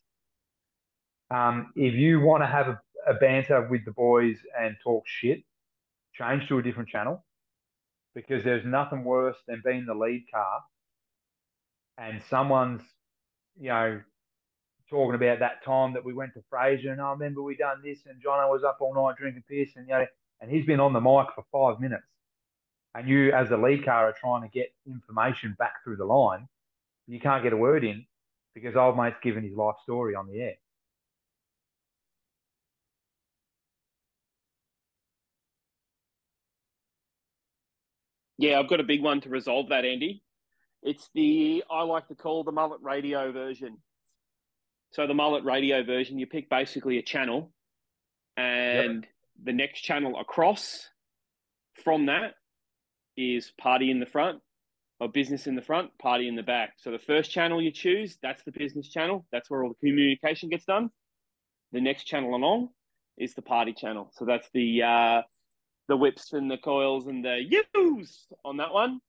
Um, 1.29 1.71
if 1.75 1.93
you 1.93 2.19
want 2.19 2.43
to 2.43 2.47
have 2.47 2.67
a, 2.67 2.81
a 3.07 3.13
banter 3.15 3.67
with 3.69 3.85
the 3.85 3.91
boys 3.91 4.37
and 4.59 4.75
talk 4.83 5.03
shit, 5.07 5.43
change 6.13 6.47
to 6.49 6.57
a 6.57 6.61
different 6.61 6.89
channel 6.89 7.23
because 8.13 8.43
there's 8.43 8.65
nothing 8.65 9.03
worse 9.03 9.37
than 9.47 9.61
being 9.65 9.85
the 9.85 9.93
lead 9.93 10.25
car 10.33 10.61
and 11.97 12.21
someone's, 12.29 12.81
you 13.59 13.69
know, 13.69 14.01
talking 14.91 15.15
about 15.15 15.39
that 15.39 15.63
time 15.65 15.93
that 15.93 16.05
we 16.05 16.13
went 16.13 16.33
to 16.35 16.43
Fraser 16.49 16.91
and 16.91 17.01
I 17.01 17.11
remember 17.11 17.41
we 17.41 17.55
done 17.55 17.81
this 17.83 17.99
and 18.05 18.21
Jono 18.21 18.51
was 18.51 18.63
up 18.63 18.77
all 18.81 18.93
night 18.93 19.15
drinking 19.17 19.43
piss 19.49 19.69
and 19.75 19.87
you 19.87 19.93
know 19.93 20.05
and 20.41 20.51
he's 20.51 20.65
been 20.65 20.79
on 20.79 20.93
the 20.93 20.99
mic 20.99 21.27
for 21.33 21.45
five 21.51 21.79
minutes. 21.79 22.03
And 22.93 23.07
you 23.07 23.31
as 23.31 23.47
the 23.49 23.57
lead 23.57 23.85
car 23.85 24.09
are 24.09 24.15
trying 24.19 24.41
to 24.41 24.49
get 24.49 24.73
information 24.85 25.55
back 25.57 25.75
through 25.83 25.95
the 25.95 26.05
line. 26.05 26.47
You 27.07 27.19
can't 27.19 27.43
get 27.43 27.53
a 27.53 27.57
word 27.57 27.83
in 27.83 28.05
because 28.53 28.75
old 28.75 28.97
mate's 28.97 29.15
given 29.23 29.43
his 29.43 29.55
life 29.55 29.75
story 29.83 30.13
on 30.13 30.27
the 30.27 30.41
air. 30.41 30.55
Yeah, 38.37 38.59
I've 38.59 38.69
got 38.69 38.79
a 38.79 38.83
big 38.83 39.03
one 39.03 39.21
to 39.21 39.29
resolve 39.29 39.69
that, 39.69 39.85
Andy. 39.85 40.23
It's 40.81 41.09
the 41.13 41.63
I 41.69 41.83
like 41.83 42.07
to 42.07 42.15
call 42.15 42.43
the 42.43 42.51
mullet 42.51 42.81
radio 42.81 43.31
version. 43.31 43.77
So 44.91 45.07
the 45.07 45.13
mullet 45.13 45.43
radio 45.45 45.83
version, 45.83 46.19
you 46.19 46.27
pick 46.27 46.49
basically 46.49 46.97
a 46.97 47.01
channel, 47.01 47.51
and 48.37 49.03
yep. 49.03 49.11
the 49.43 49.53
next 49.53 49.81
channel 49.81 50.19
across 50.19 50.87
from 51.83 52.07
that 52.07 52.35
is 53.17 53.51
party 53.57 53.89
in 53.89 53.99
the 53.99 54.05
front 54.05 54.39
or 54.99 55.09
business 55.09 55.47
in 55.47 55.55
the 55.55 55.61
front, 55.61 55.97
party 55.97 56.27
in 56.27 56.35
the 56.35 56.43
back. 56.43 56.73
So 56.77 56.91
the 56.91 56.99
first 56.99 57.31
channel 57.31 57.61
you 57.61 57.71
choose, 57.71 58.17
that's 58.21 58.43
the 58.43 58.51
business 58.51 58.89
channel. 58.89 59.25
That's 59.31 59.49
where 59.49 59.63
all 59.63 59.69
the 59.69 59.87
communication 59.87 60.49
gets 60.49 60.65
done. 60.65 60.89
The 61.71 61.81
next 61.81 62.03
channel 62.03 62.35
along 62.35 62.69
is 63.17 63.33
the 63.33 63.41
party 63.41 63.73
channel. 63.73 64.11
So 64.13 64.25
that's 64.25 64.47
the 64.53 64.83
uh, 64.83 65.21
the 65.87 65.97
whips 65.97 66.33
and 66.33 66.51
the 66.51 66.57
coils 66.57 67.07
and 67.07 67.23
the 67.23 67.41
yous 67.49 68.27
on 68.45 68.57
that 68.57 68.73
one. 68.73 68.99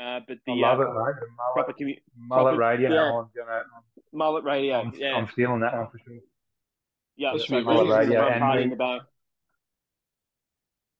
Uh, 0.00 0.20
but 0.26 0.38
the 0.46 0.52
I 0.52 0.70
love 0.70 0.78
uh, 0.78 0.82
it, 0.82 0.94
right? 0.94 1.14
The 1.20 1.26
mullet, 1.36 1.76
commu- 1.76 2.02
mullet 2.16 2.56
proper- 2.56 2.58
radio. 2.58 2.94
yeah. 2.94 3.18
I'm 3.18 3.28
gonna, 3.36 3.62
mullet 4.12 4.44
radio. 4.44 4.80
I'm, 4.80 4.92
yeah, 4.96 5.14
I'm 5.14 5.28
stealing 5.32 5.60
that 5.60 5.74
one 5.74 5.88
for 5.90 5.98
sure. 5.98 6.14
yeah. 7.16 7.32
That 7.32 7.38
So 7.40 7.44
should 7.46 7.52
be 7.58 7.64
mullet 7.64 7.88
radio 7.98 8.26
and 8.28 8.40
party 8.40 8.58
the- 8.58 8.64
in 8.64 8.70
the 8.70 8.76
back. 8.76 9.02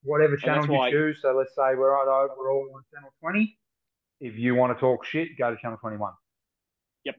Whatever 0.02 0.36
channel 0.36 0.66
you 0.66 0.72
why- 0.72 0.90
choose. 0.90 1.20
So 1.22 1.32
let's 1.36 1.54
say 1.54 1.74
we're 1.74 1.90
right 1.92 2.28
we're 2.36 2.52
all 2.52 2.68
on 2.74 2.82
channel 2.94 3.12
20. 3.20 3.58
If 4.20 4.36
you 4.36 4.54
want 4.54 4.76
to 4.76 4.80
talk 4.80 5.04
shit, 5.04 5.36
go 5.38 5.50
to 5.54 5.56
channel 5.60 5.78
21. 5.78 6.12
Yep. 7.04 7.16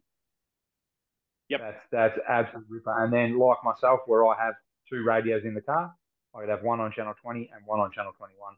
Yep. 1.49 1.59
That's 1.61 1.79
that's 1.91 2.19
absolutely 2.27 2.77
ripper. 2.77 3.03
And 3.03 3.11
then 3.13 3.37
like 3.37 3.57
myself, 3.63 4.01
where 4.05 4.25
I 4.27 4.35
have 4.43 4.53
two 4.89 5.03
radios 5.03 5.43
in 5.45 5.53
the 5.53 5.61
car, 5.61 5.93
I 6.35 6.39
could 6.41 6.49
have 6.49 6.63
one 6.63 6.79
on 6.79 6.91
channel 6.91 7.13
20 7.21 7.49
and 7.53 7.65
one 7.65 7.79
on 7.79 7.91
channel 7.91 8.11
21, 8.17 8.55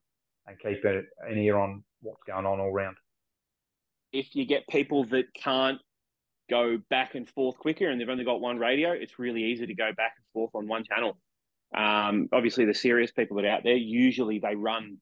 and 0.48 0.60
keep 0.60 0.84
it 0.86 1.06
an 1.28 1.38
ear 1.38 1.58
on 1.58 1.84
what's 2.02 2.24
going 2.24 2.46
on 2.46 2.60
all 2.60 2.72
round. 2.72 2.98
if 4.14 4.36
you 4.36 4.46
get 4.46 4.68
people 4.68 5.06
that 5.06 5.34
can't 5.34 5.80
go 6.52 6.78
back 6.90 7.16
and 7.16 7.28
forth 7.30 7.58
quicker 7.58 7.90
and 7.90 8.00
they've 8.00 8.10
only 8.10 8.26
got 8.26 8.42
one 8.42 8.60
radio, 8.60 8.92
it's 8.92 9.18
really 9.18 9.44
easy 9.44 9.66
to 9.66 9.74
go 9.74 9.92
back 9.96 10.14
and 10.18 10.26
forth 10.34 10.52
on 10.54 10.68
one 10.68 10.84
channel. 10.84 11.18
Um, 11.76 12.28
obviously, 12.34 12.66
the 12.66 12.74
serious 12.74 13.12
people 13.12 13.38
that 13.38 13.46
are 13.46 13.52
out 13.52 13.64
there, 13.64 13.76
usually 13.76 14.40
they 14.40 14.56
run 14.56 14.98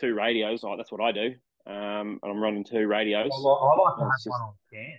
two 0.00 0.14
radios. 0.14 0.64
Oh, 0.64 0.76
that's 0.76 0.90
what 0.90 1.02
I 1.02 1.12
do. 1.12 1.34
Um, 1.66 2.18
and 2.22 2.32
I'm 2.32 2.40
running 2.40 2.64
two 2.64 2.86
radios. 2.86 3.30
I 3.32 3.38
like, 3.38 3.58
I 3.60 3.82
like 3.82 3.96
to 3.98 4.04
have 4.04 4.12
just- 4.16 4.30
one 4.30 4.40
on 4.40 4.54
scan. 4.66 4.98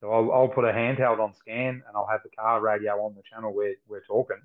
So 0.00 0.12
I'll, 0.12 0.30
I'll 0.30 0.48
put 0.48 0.64
a 0.64 0.72
handheld 0.72 1.18
on 1.18 1.34
scan 1.34 1.82
and 1.86 1.96
I'll 1.96 2.06
have 2.06 2.20
the 2.22 2.30
car 2.30 2.60
radio 2.60 2.92
on 3.04 3.16
the 3.16 3.22
channel 3.28 3.52
where 3.52 3.74
we're 3.88 4.04
talking. 4.06 4.40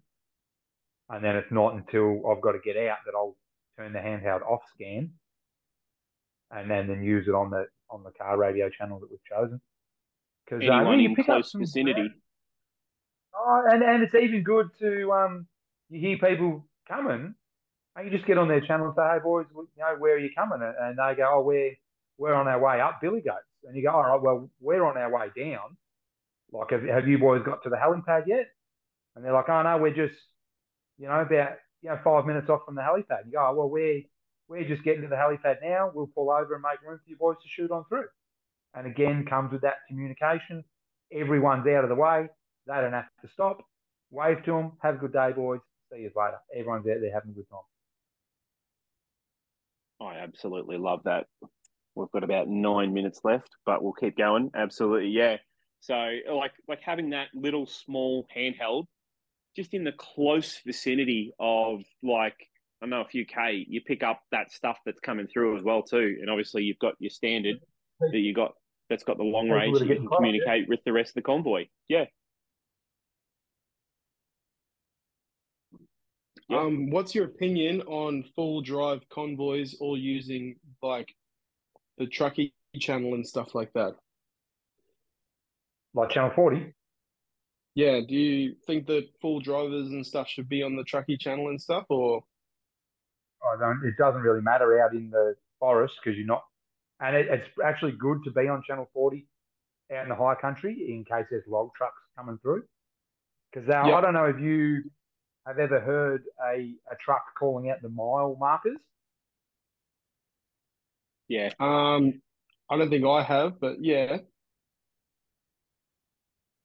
And 1.10 1.24
then 1.24 1.36
it's 1.36 1.52
not 1.52 1.76
until 1.76 2.24
I've 2.28 2.42
got 2.42 2.54
to 2.54 2.60
get 2.60 2.76
out 2.76 2.98
that 3.06 3.14
I'll 3.16 3.36
turn 3.78 3.94
the 3.94 4.00
handheld 4.00 4.42
off 4.42 4.62
scan 4.74 5.12
and 6.50 6.72
then, 6.72 6.88
then 6.88 7.04
use 7.04 7.28
it 7.28 7.36
on 7.36 7.52
the 7.52 7.68
on 7.92 8.04
the 8.04 8.10
car 8.12 8.36
radio 8.36 8.68
channel 8.70 9.00
that 9.00 9.12
we've 9.12 9.24
chosen. 9.30 9.62
Because 10.46 10.62
uh, 10.62 10.74
Anyone 10.74 11.00
yeah, 11.00 11.10
you 11.10 11.16
in 11.18 11.24
close 11.24 11.54
vicinity. 11.54 12.10
Oh, 13.36 13.64
and, 13.70 13.84
and 13.84 14.04
it's 14.04 14.16
even 14.16 14.44
good 14.44 14.68
to 14.80 15.12
um 15.12 15.48
you 15.90 16.00
hear 16.00 16.18
people 16.18 16.66
coming 16.88 17.34
and 17.96 18.06
you 18.06 18.12
just 18.12 18.26
get 18.28 18.38
on 18.38 18.48
their 18.48 18.62
channel 18.62 18.88
and 18.88 18.96
say, 18.96 19.04
Hey 19.14 19.20
boys, 19.24 19.46
you 19.54 19.68
know, 19.78 19.96
where 20.00 20.16
are 20.16 20.20
you 20.20 20.30
coming? 20.36 20.60
And- 20.62 20.76
And 20.80 20.98
they 20.98 21.16
go, 21.18 21.30
Oh, 21.34 21.42
we're 21.42 21.74
we're 22.18 22.34
on 22.34 22.48
our 22.48 22.60
way 22.60 22.80
up 22.80 23.00
Billy 23.02 23.22
Goats. 23.22 23.40
And 23.64 23.76
you 23.76 23.84
go, 23.84 23.92
All 23.92 24.04
right, 24.04 24.22
well, 24.22 24.50
we're 24.60 24.86
on 24.86 24.98
our 24.98 25.10
way 25.12 25.28
down. 25.38 25.78
Like 26.52 26.72
have, 26.72 26.84
have 26.84 27.08
you 27.08 27.18
boys 27.18 27.42
got 27.44 27.64
to 27.64 27.70
the 27.70 27.78
helipad 27.78 28.28
yet? 28.28 28.48
And 29.16 29.24
they're 29.26 29.34
like, 29.34 29.50
Oh 29.50 29.62
no, 29.64 29.78
we're 29.78 29.94
just, 29.96 30.20
you 30.98 31.08
know, 31.08 31.20
about 31.22 31.54
you 31.82 31.90
know, 31.90 32.00
five 32.04 32.26
minutes 32.26 32.50
off 32.50 32.62
from 32.66 32.76
the 32.76 32.82
helipad. 32.82 33.26
You 33.26 33.34
go, 33.34 33.46
oh, 33.50 33.54
well, 33.56 33.70
we're 33.70 34.04
we're 34.48 34.64
just 34.68 34.84
getting 34.84 35.02
to 35.02 35.08
the 35.10 35.16
helipad 35.16 35.58
now. 35.62 35.92
We'll 35.94 36.08
pull 36.08 36.32
over 36.32 36.54
and 36.54 36.64
make 36.64 36.82
room 36.82 36.98
for 37.04 37.10
you 37.10 37.18
boys 37.18 37.36
to 37.44 37.50
shoot 37.50 37.72
on 37.72 37.84
through. 37.90 38.06
And 38.74 38.88
again, 38.88 39.26
comes 39.26 39.52
with 39.52 39.62
that 39.62 39.78
communication. 39.88 40.64
Everyone's 41.12 41.68
out 41.68 41.84
of 41.84 41.90
the 41.90 41.96
way. 41.96 42.28
They 42.66 42.74
don't 42.74 42.94
have 42.94 43.06
to 43.22 43.28
stop. 43.28 43.62
Wave 44.10 44.44
to 44.46 44.52
them. 44.52 44.72
Have 44.82 44.96
a 44.96 44.98
good 44.98 45.14
day, 45.14 45.32
boys. 45.32 45.60
See 45.92 46.00
you 46.00 46.12
later. 46.16 46.38
Everyone's 46.56 46.88
out 46.88 47.02
there 47.02 47.14
having 47.14 47.32
a 47.32 47.34
good 47.34 47.50
time. 47.50 47.60
I 50.02 50.18
absolutely 50.18 50.78
love 50.78 51.02
that. 51.06 51.28
We've 51.96 52.12
got 52.12 52.24
about 52.24 52.48
nine 52.48 52.94
minutes 52.94 53.22
left, 53.24 53.50
but 53.66 53.84
we'll 53.84 53.94
keep 53.94 54.18
going. 54.18 54.50
Absolutely, 54.56 55.10
yeah. 55.10 55.38
So, 55.80 56.18
like, 56.32 56.54
like 56.68 56.82
having 56.82 57.12
that 57.12 57.28
little 57.36 57.68
small 57.68 58.26
handheld, 58.36 58.86
just 59.56 59.74
in 59.74 59.84
the 59.84 59.92
close 59.92 60.60
vicinity 60.66 61.34
of 61.40 61.82
like 62.02 62.38
I 62.82 62.86
know 62.86 63.02
a 63.02 63.08
few 63.08 63.26
k, 63.26 63.66
you 63.68 63.82
pick 63.82 64.04
up 64.04 64.22
that 64.32 64.52
stuff 64.52 64.78
that's 64.86 65.00
coming 65.00 65.28
through 65.28 65.58
as 65.58 65.64
well 65.64 65.84
too. 65.84 66.18
And 66.20 66.30
obviously, 66.30 66.64
you've 66.64 66.80
got 66.80 66.96
your 67.00 67.12
standard 67.12 67.58
that 68.02 68.18
you 68.18 68.34
got 68.34 68.56
that's 68.90 69.04
got 69.04 69.18
the 69.18 69.24
long 69.24 69.46
People 69.46 69.58
range. 69.58 69.80
that 69.80 69.92
are 69.92 69.96
can 69.96 70.08
caught, 70.08 70.14
yeah. 70.14 70.18
communicate 70.18 70.70
with 70.70 70.80
the 70.86 70.94
rest 70.94 71.10
of 71.12 71.16
the 71.16 71.22
convoy. 71.22 71.66
Yeah. 71.88 72.06
Yep. 76.50 76.60
Um, 76.60 76.90
what's 76.92 77.16
your 77.16 77.26
opinion 77.26 77.82
on 77.82 78.24
full 78.36 78.62
drive 78.62 79.08
convoys 79.10 79.76
all 79.80 79.98
using 79.98 80.56
like 80.82 81.14
the 81.98 82.06
truckie 82.06 82.52
channel 82.80 83.14
and 83.14 83.26
stuff 83.26 83.56
like 83.56 83.72
that? 83.74 83.96
Like 85.94 86.10
Channel 86.10 86.32
40. 86.36 86.74
Yeah, 87.76 88.02
do 88.08 88.16
you 88.16 88.56
think 88.68 88.86
that 88.88 89.08
full 89.22 89.40
drivers 89.40 89.88
and 89.90 90.06
stuff 90.06 90.28
should 90.28 90.48
be 90.48 90.62
on 90.62 90.76
the 90.76 90.84
truckie 90.84 91.20
channel 91.20 91.50
and 91.50 91.60
stuff, 91.60 91.86
or 91.90 92.24
I 93.44 93.60
don't. 93.60 93.84
It 93.84 93.98
doesn't 93.98 94.22
really 94.22 94.42
matter 94.42 94.80
out 94.80 94.94
in 94.94 95.10
the 95.10 95.36
forest 95.60 95.96
because 96.04 96.18
you're 96.18 96.28
not. 96.28 96.44
And 97.04 97.18
it, 97.18 97.28
it's 97.30 97.50
actually 97.64 97.94
good 97.94 98.20
to 98.26 98.32
be 98.32 98.48
on 98.50 98.64
Channel 98.68 98.90
40 98.94 99.28
out 99.96 100.04
in 100.04 100.10
the 100.10 100.16
high 100.16 100.36
country 100.36 100.88
in 100.90 101.06
case 101.06 101.28
there's 101.30 101.44
log 101.48 101.72
trucks 101.78 102.02
coming 102.18 102.40
through. 102.42 102.64
Because 103.54 103.70
Yep. 103.84 103.98
I 103.98 104.02
don't 104.02 104.14
know 104.16 104.26
if 104.26 104.40
you 104.40 104.84
have 105.46 105.60
ever 105.60 105.82
heard 105.82 106.24
a, 106.46 106.76
a 106.92 106.96
truck 107.04 107.24
calling 107.38 107.70
out 107.70 107.82
the 107.84 107.90
mile 107.90 108.38
markers. 108.40 108.80
Yeah. 111.28 111.52
um, 111.60 112.22
I 112.70 112.78
don't 112.78 112.90
think 112.90 113.06
I 113.06 113.24
have, 113.24 113.60
but 113.60 113.84
yeah, 113.84 114.20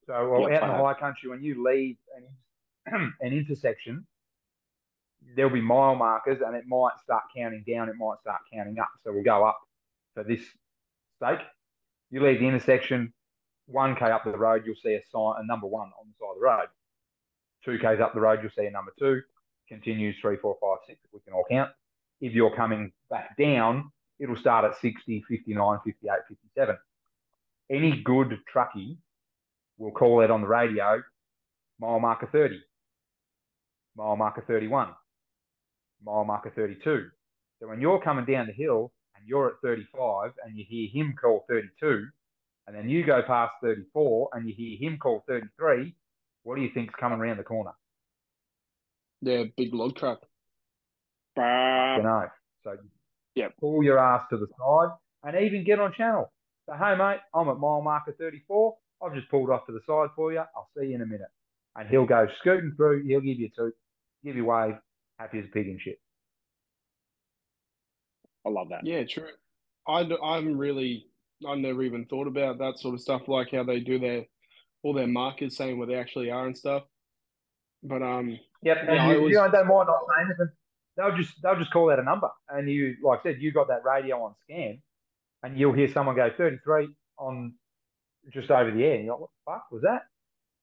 So 0.07 0.31
well, 0.31 0.48
Yep, 0.48 0.53
out 0.53 0.62
in 0.62 0.68
I 0.68 0.68
the 0.68 0.74
have. 0.74 0.77
high 0.77 0.94
country, 0.94 1.31
when 1.31 1.42
you 1.42 1.62
leave 1.64 1.96
an, 2.16 3.12
an 3.20 3.33
intersection, 3.33 4.07
there'll 5.37 5.53
be 5.53 5.61
mile 5.61 5.94
markers, 5.96 6.40
and 6.44 6.57
it 6.57 6.64
might 6.66 6.98
start 7.03 7.24
counting 7.37 7.64
down. 7.68 7.88
It 7.88 7.96
might 7.98 8.18
start 8.20 8.40
counting 8.53 8.79
up. 8.79 8.88
So 9.05 9.12
we'll 9.12 9.24
go 9.24 9.44
up 9.46 9.59
for 10.18 10.24
this 10.24 10.42
stake. 11.16 11.46
You 12.11 12.22
leave 12.24 12.40
the 12.40 12.48
intersection, 12.48 13.12
one 13.66 13.94
k 13.94 14.07
up 14.07 14.24
the 14.24 14.37
road, 14.37 14.62
you'll 14.66 14.74
see 14.83 14.94
a 14.94 15.02
sign, 15.12 15.35
a 15.38 15.46
number 15.46 15.66
one 15.66 15.90
on 16.00 16.09
the 16.09 16.14
side 16.18 16.31
of 16.31 16.40
the 16.40 16.44
road. 16.44 16.68
Two 17.64 17.78
k's 17.78 18.00
up 18.00 18.14
the 18.14 18.20
road, 18.20 18.40
you'll 18.42 18.50
see 18.57 18.66
a 18.66 18.70
number 18.70 18.92
two. 18.98 19.20
Continues 19.68 20.16
three, 20.20 20.37
four, 20.37 20.57
five, 20.61 20.78
six. 20.87 20.98
If 21.04 21.12
we 21.12 21.20
can 21.20 21.35
all 21.35 21.44
count. 21.48 21.70
If 22.20 22.33
you're 22.33 22.54
coming 22.57 22.90
back 23.11 23.37
down, 23.37 23.92
it'll 24.18 24.37
start 24.37 24.64
at 24.64 24.81
60, 24.81 25.24
59, 25.28 25.78
58, 25.85 26.11
57. 26.28 26.76
Any 27.70 28.02
good 28.02 28.38
truckie 28.52 28.96
will 29.76 29.92
call 29.92 30.22
out 30.22 30.31
on 30.31 30.40
the 30.40 30.48
radio 30.48 31.02
mile 31.78 32.00
marker 32.00 32.28
30, 32.33 32.61
mile 33.94 34.16
marker 34.16 34.42
31, 34.48 34.88
mile 36.02 36.24
marker 36.24 36.50
32. 36.57 37.09
So 37.61 37.68
when 37.68 37.81
you're 37.81 38.00
coming 38.00 38.24
down 38.24 38.46
the 38.46 38.52
hill 38.52 38.90
and 39.18 39.28
you're 39.28 39.48
at 39.48 39.54
35 39.62 40.33
and 40.44 40.57
you 40.57 40.64
hear 40.68 40.88
him 40.92 41.14
call 41.20 41.44
32, 41.48 42.07
and 42.66 42.76
then 42.76 42.88
you 42.88 43.04
go 43.04 43.22
past 43.26 43.52
34 43.62 44.31
and 44.33 44.48
you 44.48 44.54
hear 44.57 44.78
him 44.90 44.98
call 44.98 45.24
33, 45.26 45.94
what 46.44 46.57
do 46.57 46.62
you 46.62 46.70
think's 46.72 46.94
coming 46.98 47.18
around 47.18 47.38
the 47.38 47.42
corner? 47.44 47.72
yeah, 49.20 49.44
big 49.57 49.74
log 49.74 49.96
truck. 49.96 50.20
You 51.37 52.02
know. 52.02 52.26
So 52.64 52.76
Yep. 53.35 53.54
pull 53.61 53.83
your 53.85 53.98
ass 53.98 54.22
to 54.31 54.37
the 54.37 54.46
side 54.59 54.96
and 55.24 55.44
even 55.44 55.64
get 55.64 55.78
on 55.78 55.92
channel. 55.94 56.33
So, 56.66 56.74
hey 56.74 56.96
mate, 56.96 57.20
I'm 57.35 57.48
at 57.48 57.59
mile 57.59 57.83
marker 57.83 58.14
34. 58.18 58.76
I've 59.04 59.14
just 59.14 59.31
pulled 59.31 59.50
off 59.50 59.66
to 59.66 59.72
the 59.72 59.81
side 59.87 60.09
for 60.16 60.33
you. 60.33 60.40
I'll 60.40 60.68
see 60.76 60.87
you 60.87 60.94
in 60.96 61.02
a 61.02 61.07
minute. 61.07 61.28
And 61.76 61.88
he'll 61.88 62.07
go 62.07 62.26
scooting 62.40 62.72
through. 62.76 63.04
He'll 63.07 63.20
give 63.20 63.38
you 63.38 63.46
a 63.46 63.61
toot, 63.61 63.74
give 64.24 64.37
you 64.37 64.42
a 64.44 64.46
wave, 64.46 64.74
happy 65.18 65.38
as 65.38 65.44
a 65.44 65.48
pig 65.48 65.68
and 65.68 65.81
shit. 65.81 66.00
I 68.49 68.51
love 68.51 68.69
that. 68.71 68.81
Yeah, 68.85 69.05
true. 69.05 69.29
I, 69.87 70.09
I'm 70.25 70.57
really, 70.59 71.07
I 71.47 71.55
never 71.55 71.83
even 71.83 72.05
thought 72.07 72.27
about 72.27 72.59
that 72.59 72.79
sort 72.79 72.95
of 72.95 73.01
stuff, 73.01 73.23
like 73.29 73.51
how 73.53 73.63
they 73.65 73.81
do 73.81 73.99
their, 73.99 74.25
all 74.83 74.93
their 74.95 75.07
markers 75.07 75.57
saying 75.57 75.79
where 75.79 75.87
they 75.87 75.95
actually 75.95 76.31
are 76.31 76.47
and 76.47 76.57
stuff. 76.57 76.83
But, 77.83 78.03
um, 78.03 78.39
Yep, 78.63 78.77
and 78.81 78.89
Yeah, 78.97 79.07
I 79.07 79.13
you, 79.13 79.19
always- 79.19 79.33
you 79.33 79.39
know, 79.39 79.51
they 79.53 79.63
might 79.63 79.85
not 79.87 80.01
say 80.09 80.25
anything. 80.25 80.49
They'll 80.97 81.17
just 81.17 81.41
they'll 81.41 81.55
just 81.57 81.71
call 81.73 81.93
out 81.93 82.01
a 82.01 82.03
number, 82.03 82.29
and 82.49 82.69
you, 82.69 82.97
like 83.05 83.21
I 83.21 83.23
said, 83.23 83.37
you 83.41 83.53
got 83.53 83.69
that 83.69 83.85
radio 83.85 84.21
on 84.25 84.35
scan, 84.43 84.83
and 85.45 85.57
you'll 85.57 85.73
hear 85.73 85.87
someone 85.87 86.17
go 86.17 86.29
thirty 86.37 86.57
three 86.65 86.89
on 87.21 87.55
just 88.33 88.51
over 88.51 88.73
the 88.73 88.83
air. 88.83 88.97
And 88.97 89.05
you're 89.05 89.15
like, 89.15 89.21
what 89.21 89.31
the 89.47 89.53
fuck 89.53 89.67
was 89.71 89.83
that? 89.83 90.03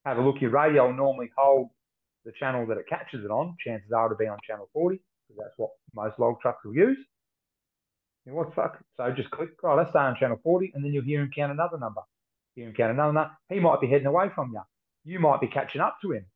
Have 0.04 0.18
a 0.18 0.20
look. 0.20 0.42
Your 0.42 0.50
radio 0.50 0.88
will 0.88 0.92
normally 0.92 1.30
hold 1.38 1.70
the 2.26 2.32
channel 2.38 2.66
that 2.66 2.76
it 2.76 2.86
catches 2.86 3.24
it 3.24 3.30
on. 3.30 3.56
Chances 3.64 3.90
are 3.92 4.04
it'll 4.04 4.18
be 4.18 4.26
on 4.26 4.36
channel 4.46 4.68
forty 4.74 5.00
because 5.26 5.40
that's 5.42 5.54
what 5.56 5.70
most 5.94 6.18
log 6.18 6.38
trucks 6.42 6.62
will 6.66 6.74
use. 6.74 6.98
You 8.26 8.32
know, 8.32 8.38
what 8.38 8.48
the 8.48 8.54
fuck? 8.54 8.78
So 8.96 9.10
just 9.12 9.30
click. 9.30 9.50
Oh, 9.62 9.74
let's 9.76 9.90
stay 9.90 10.00
on 10.00 10.16
channel 10.16 10.38
forty, 10.42 10.72
and 10.74 10.84
then 10.84 10.92
you'll 10.92 11.04
hear 11.04 11.20
him 11.22 11.30
count 11.34 11.52
another 11.52 11.78
number. 11.78 12.00
Hear 12.56 12.66
him 12.66 12.74
count 12.74 12.92
another 12.92 13.12
number. 13.12 13.30
He 13.48 13.60
might 13.60 13.80
be 13.80 13.86
heading 13.86 14.06
away 14.06 14.26
from 14.34 14.52
you. 14.52 14.60
You 15.04 15.20
might 15.20 15.40
be 15.40 15.46
catching 15.46 15.80
up 15.80 15.98
to 16.02 16.12
him. 16.12 16.26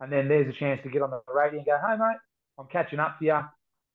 And 0.00 0.12
then 0.12 0.28
there's 0.28 0.48
a 0.52 0.58
chance 0.58 0.80
to 0.82 0.90
get 0.90 1.02
on 1.02 1.10
the 1.10 1.20
radio 1.32 1.58
and 1.58 1.66
go, 1.66 1.76
hey, 1.80 1.96
mate, 1.96 2.18
I'm 2.58 2.66
catching 2.66 2.98
up 3.00 3.18
to 3.20 3.24
you. 3.24 3.40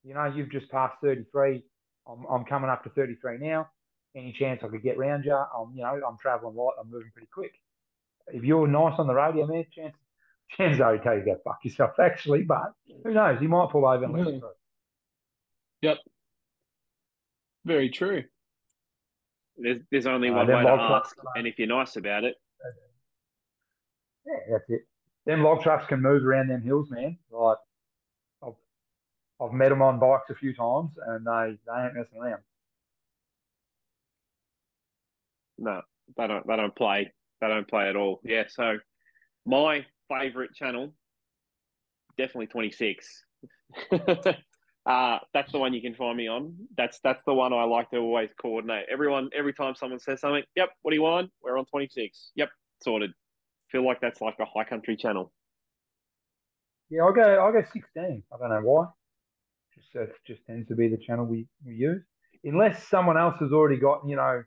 You 0.05 0.13
know, 0.13 0.25
you've 0.25 0.51
just 0.51 0.69
passed 0.69 0.95
33. 1.01 1.63
I'm, 2.07 2.25
I'm 2.29 2.45
coming 2.45 2.69
up 2.69 2.83
to 2.83 2.89
33 2.89 3.37
now. 3.39 3.69
Any 4.15 4.33
chance 4.37 4.61
I 4.63 4.67
could 4.67 4.83
get 4.83 4.97
round 4.97 5.25
you? 5.25 5.33
I'm, 5.33 5.73
you 5.75 5.81
know, 5.83 5.99
I'm 6.07 6.17
travelling 6.21 6.55
light. 6.55 6.73
I'm 6.79 6.89
moving 6.91 7.11
pretty 7.13 7.29
quick. 7.33 7.53
If 8.27 8.43
you're 8.43 8.67
nice 8.67 8.95
on 8.99 9.07
the 9.07 9.13
radio, 9.13 9.47
man, 9.47 9.65
chance, 9.73 9.95
chances 10.57 10.79
are 10.81 10.93
he'll 10.93 11.03
tell 11.03 11.13
you 11.15 11.21
to 11.21 11.25
go 11.25 11.37
fuck 11.43 11.59
yourself, 11.63 11.91
actually. 11.99 12.43
But 12.43 12.73
who 13.03 13.13
knows? 13.13 13.39
He 13.39 13.47
might 13.47 13.69
pull 13.71 13.85
over 13.85 14.03
and 14.03 14.13
let 14.13 14.27
you 14.27 14.33
Mhm. 14.33 14.39
through. 14.39 14.49
Very 17.65 17.89
true. 17.89 18.23
There's 19.57 19.81
there's 19.91 20.07
only 20.07 20.29
Uh, 20.29 20.35
one 20.35 20.47
way 20.47 20.55
to 20.63 20.63
trucks, 20.63 21.09
ask, 21.09 21.17
mate. 21.17 21.25
and 21.35 21.47
if 21.47 21.59
you're 21.59 21.67
nice 21.67 21.95
about 21.95 22.23
it, 22.23 22.35
Yeah, 24.25 24.33
that's 24.51 24.69
it. 24.69 24.81
Them 25.25 25.43
log 25.43 25.61
trucks 25.61 25.85
can 25.87 26.01
move 26.01 26.25
around 26.25 26.47
them 26.49 26.61
hills, 26.61 26.89
man. 26.91 27.17
Like, 27.31 27.57
I've, 28.45 28.53
I've 29.39 29.53
met 29.53 29.69
them 29.69 29.81
on 29.81 29.99
bikes 29.99 30.29
a 30.29 30.35
few 30.35 30.53
times, 30.53 30.91
and 31.07 31.25
they, 31.25 31.57
they 31.65 31.81
ain't 31.83 31.93
messing 31.95 32.19
around. 32.19 32.41
no, 35.57 35.81
they 36.17 36.27
don't 36.27 36.45
they 36.47 36.55
don't 36.55 36.75
play. 36.75 37.11
They 37.41 37.47
don't 37.47 37.67
play 37.67 37.89
at 37.89 37.95
all. 37.95 38.19
Yeah. 38.23 38.43
So 38.49 38.79
my 39.45 39.85
favourite 40.09 40.53
channel, 40.53 40.93
definitely 42.17 42.47
twenty 42.47 42.71
six. 42.71 43.23
uh, 44.85 45.19
that's 45.33 45.51
the 45.51 45.59
one 45.59 45.73
you 45.73 45.81
can 45.81 45.95
find 45.95 46.17
me 46.17 46.27
on. 46.27 46.55
That's 46.75 46.99
that's 47.03 47.21
the 47.25 47.33
one 47.33 47.53
I 47.53 47.63
like 47.63 47.89
to 47.91 47.97
always 47.97 48.29
coordinate. 48.41 48.85
Everyone, 48.91 49.29
every 49.35 49.53
time 49.53 49.75
someone 49.75 49.99
says 49.99 50.19
something, 50.19 50.43
yep, 50.55 50.69
what 50.81 50.91
do 50.91 50.95
you 50.95 51.03
want? 51.03 51.31
We're 51.41 51.57
on 51.57 51.65
twenty 51.65 51.87
six. 51.89 52.31
Yep, 52.35 52.49
sorted. 52.83 53.11
Feel 53.71 53.85
like 53.85 54.01
that's 54.01 54.19
like 54.19 54.35
a 54.39 54.45
high 54.45 54.65
country 54.65 54.97
channel. 54.97 55.31
Yeah, 56.89 57.03
I'll 57.03 57.13
go. 57.13 57.21
I'll 57.21 57.53
go 57.53 57.63
sixteen. 57.71 58.23
I 58.33 58.37
don't 58.37 58.49
know 58.49 58.61
why. 58.61 58.87
Just 59.75 59.95
uh, 59.95 60.01
it 60.01 60.15
just 60.27 60.45
tends 60.45 60.67
to 60.67 60.75
be 60.75 60.89
the 60.89 60.97
channel 60.97 61.25
we, 61.25 61.47
we 61.65 61.75
use, 61.75 62.03
unless 62.43 62.87
someone 62.87 63.17
else 63.17 63.35
has 63.39 63.51
already 63.51 63.77
got. 63.77 64.01
You 64.05 64.17
know, 64.17 64.43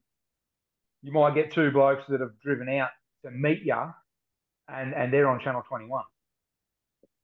you 1.02 1.12
might 1.12 1.34
get 1.34 1.50
two 1.50 1.70
blokes 1.70 2.04
that 2.08 2.20
have 2.20 2.38
driven 2.42 2.68
out 2.68 2.90
to 3.24 3.30
meet 3.30 3.62
you, 3.64 3.82
and 4.68 4.94
and 4.94 5.12
they're 5.12 5.28
on 5.28 5.40
channel 5.40 5.62
twenty 5.66 5.86
one. 5.86 6.04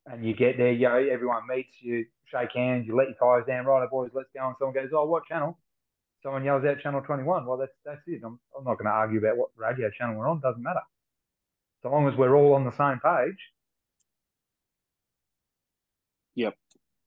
And 0.05 0.25
you 0.25 0.35
get 0.35 0.57
there, 0.57 0.71
you 0.71 0.87
know, 0.89 0.97
everyone 0.97 1.43
meets, 1.47 1.75
you 1.81 2.05
shake 2.25 2.49
hands, 2.53 2.85
you 2.87 2.95
let 2.95 3.07
your 3.07 3.15
tires 3.17 3.45
down, 3.47 3.65
right, 3.65 3.89
boys, 3.89 4.11
let's 4.13 4.29
go. 4.35 4.45
And 4.45 4.55
someone 4.59 4.75
goes, 4.75 4.89
oh, 4.93 5.05
what 5.05 5.25
channel? 5.25 5.57
Someone 6.21 6.43
yells 6.43 6.65
out 6.65 6.79
channel 6.79 7.01
21. 7.01 7.45
Well, 7.45 7.57
that's 7.57 7.71
that's 7.85 8.01
it. 8.07 8.21
I'm, 8.23 8.39
I'm 8.57 8.63
not 8.63 8.77
going 8.77 8.85
to 8.85 8.91
argue 8.91 9.19
about 9.19 9.37
what 9.37 9.49
radio 9.57 9.89
channel 9.97 10.15
we're 10.15 10.29
on. 10.29 10.39
Doesn't 10.39 10.63
matter. 10.63 10.81
So 11.81 11.89
long 11.89 12.07
as 12.07 12.15
we're 12.15 12.35
all 12.35 12.53
on 12.53 12.63
the 12.63 12.71
same 12.71 12.99
page. 13.03 13.37
Yep, 16.35 16.55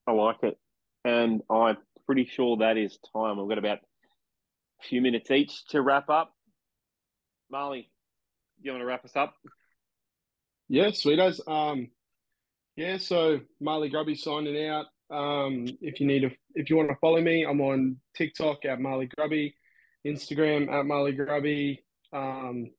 I 0.05 0.11
like 0.11 0.43
it. 0.43 0.57
And 1.03 1.41
I'm 1.49 1.77
pretty 2.05 2.25
sure 2.25 2.57
that 2.57 2.77
is 2.77 2.97
time. 3.11 3.37
We've 3.37 3.49
got 3.49 3.57
about 3.57 3.79
a 3.79 4.87
few 4.87 5.01
minutes 5.01 5.31
each 5.31 5.65
to 5.69 5.81
wrap 5.81 6.09
up. 6.09 6.33
Marley, 7.49 7.89
do 8.61 8.65
you 8.65 8.71
want 8.71 8.81
to 8.81 8.85
wrap 8.85 9.03
us 9.03 9.15
up? 9.15 9.33
Yeah, 10.69 10.91
sweet 10.93 11.19
as. 11.19 11.41
Um, 11.47 11.89
yeah, 12.77 12.97
so 12.97 13.39
Marley 13.59 13.89
Grubby 13.89 14.15
signing 14.15 14.67
out. 14.67 14.85
Um, 15.09 15.65
if 15.81 15.99
you 15.99 16.05
need 16.05 16.21
to, 16.21 16.29
if 16.53 16.69
you 16.69 16.77
want 16.77 16.89
to 16.89 16.95
follow 17.01 17.19
me, 17.19 17.43
I'm 17.43 17.59
on 17.59 17.97
TikTok 18.15 18.65
at 18.65 18.79
Marley 18.79 19.09
Grubby, 19.17 19.55
Instagram 20.05 20.71
at 20.71 20.85
Marley 20.85 21.11
Grubby, 21.11 21.83
um, 22.13 22.69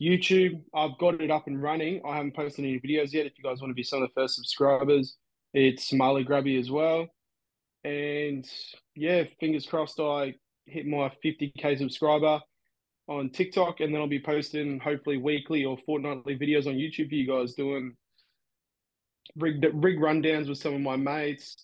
YouTube. 0.00 0.62
I've 0.74 0.96
got 0.98 1.20
it 1.20 1.30
up 1.30 1.46
and 1.46 1.62
running. 1.62 2.00
I 2.06 2.16
haven't 2.16 2.34
posted 2.34 2.64
any 2.64 2.80
videos 2.80 3.12
yet. 3.12 3.26
If 3.26 3.34
you 3.36 3.44
guys 3.44 3.60
want 3.60 3.70
to 3.70 3.74
be 3.74 3.82
some 3.82 4.02
of 4.02 4.08
the 4.08 4.20
first 4.20 4.34
subscribers, 4.34 5.16
it's 5.52 5.92
Marley 5.92 6.24
Grubby 6.24 6.58
as 6.58 6.70
well. 6.70 7.06
And 7.84 8.48
yeah, 8.96 9.24
fingers 9.40 9.66
crossed 9.66 10.00
I 10.00 10.34
hit 10.64 10.86
my 10.86 11.12
50k 11.22 11.76
subscriber 11.76 12.40
on 13.08 13.28
TikTok, 13.28 13.80
and 13.80 13.92
then 13.92 14.00
I'll 14.00 14.08
be 14.08 14.22
posting 14.22 14.80
hopefully 14.80 15.18
weekly 15.18 15.66
or 15.66 15.76
fortnightly 15.84 16.38
videos 16.38 16.66
on 16.66 16.74
YouTube 16.74 17.10
for 17.10 17.14
you 17.16 17.26
guys 17.26 17.52
doing 17.52 17.94
rig 19.36 19.64
rig 19.74 19.98
rundowns 19.98 20.48
with 20.48 20.58
some 20.58 20.74
of 20.74 20.80
my 20.80 20.96
mates, 20.96 21.56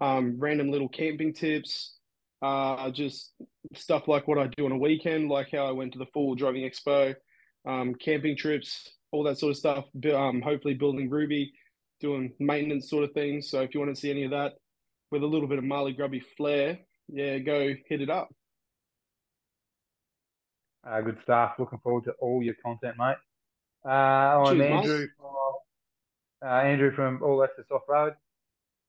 um, 0.00 0.36
random 0.38 0.70
little 0.70 0.88
camping 0.88 1.32
tips, 1.32 1.96
uh, 2.42 2.90
just 2.90 3.34
stuff 3.74 4.08
like 4.08 4.26
what 4.26 4.38
I 4.38 4.48
do 4.48 4.64
on 4.66 4.72
a 4.72 4.78
weekend, 4.78 5.30
like 5.30 5.50
how 5.52 5.66
I 5.66 5.72
went 5.72 5.92
to 5.92 5.98
the 5.98 6.06
Full 6.06 6.34
Driving 6.34 6.68
Expo, 6.68 7.14
um, 7.66 7.94
camping 7.94 8.36
trips, 8.36 8.90
all 9.12 9.22
that 9.24 9.38
sort 9.38 9.50
of 9.50 9.56
stuff. 9.56 9.84
Um, 10.12 10.42
hopefully 10.42 10.74
building 10.74 11.08
Ruby, 11.08 11.52
doing 12.00 12.32
maintenance 12.40 12.90
sort 12.90 13.04
of 13.04 13.12
things. 13.12 13.48
So 13.48 13.60
if 13.60 13.74
you 13.74 13.80
want 13.80 13.94
to 13.94 14.00
see 14.00 14.10
any 14.10 14.24
of 14.24 14.32
that 14.32 14.54
with 15.10 15.22
a 15.22 15.26
little 15.26 15.48
bit 15.48 15.58
of 15.58 15.64
Marley 15.64 15.92
Grubby 15.92 16.22
flair, 16.36 16.78
yeah, 17.08 17.38
go 17.38 17.74
hit 17.88 18.00
it 18.00 18.10
up. 18.10 18.28
Uh, 20.84 21.00
good 21.00 21.18
stuff. 21.22 21.52
Looking 21.58 21.78
forward 21.78 22.04
to 22.04 22.12
all 22.18 22.42
your 22.42 22.54
content, 22.64 22.96
mate. 22.98 23.16
Uh, 23.84 23.88
I'm 23.88 24.56
Cheers, 24.56 24.70
Andrew 24.70 25.06
Miles. 25.20 25.31
Uh, 26.44 26.48
Andrew 26.48 26.92
from 26.94 27.22
All 27.22 27.42
Access 27.42 27.66
Off 27.70 27.82
Road. 27.88 28.14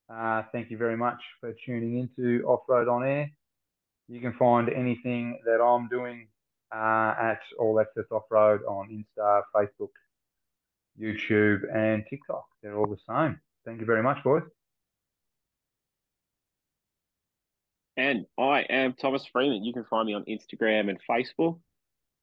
Uh, 0.09 0.43
thank 0.51 0.69
you 0.69 0.77
very 0.77 0.97
much 0.97 1.21
for 1.39 1.53
tuning 1.65 1.97
into 1.97 2.43
Off 2.45 2.61
Road 2.67 2.87
on 2.87 3.05
Air. 3.05 3.31
You 4.07 4.19
can 4.19 4.33
find 4.33 4.69
anything 4.69 5.39
that 5.45 5.61
I'm 5.61 5.87
doing 5.87 6.27
uh, 6.73 7.13
at 7.19 7.39
All 7.59 7.79
Access 7.79 8.05
Off 8.11 8.23
Road 8.29 8.61
on 8.67 8.89
Insta, 8.89 9.41
Facebook, 9.55 9.89
YouTube, 10.99 11.61
and 11.73 12.03
TikTok. 12.09 12.45
They're 12.61 12.75
all 12.77 12.87
the 12.87 12.97
same. 13.07 13.39
Thank 13.65 13.79
you 13.79 13.85
very 13.85 14.03
much, 14.03 14.23
boys. 14.23 14.43
And 17.95 18.25
I 18.39 18.61
am 18.61 18.93
Thomas 18.93 19.25
Freeman. 19.31 19.63
You 19.63 19.73
can 19.73 19.85
find 19.85 20.07
me 20.07 20.15
on 20.15 20.25
Instagram 20.25 20.89
and 20.89 20.99
Facebook. 21.09 21.59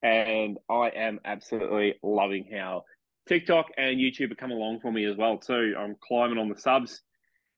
And 0.03 0.57
I 0.69 0.89
am 0.89 1.19
absolutely 1.23 1.95
loving 2.03 2.47
how 2.51 2.83
TikTok 3.27 3.67
and 3.77 3.97
YouTube 3.97 4.31
are 4.31 4.35
coming 4.35 4.57
along 4.57 4.79
for 4.81 4.91
me 4.91 5.05
as 5.05 5.15
well 5.15 5.37
too. 5.37 5.75
I'm 5.77 5.95
climbing 6.01 6.37
on 6.37 6.49
the 6.49 6.57
subs 6.57 7.01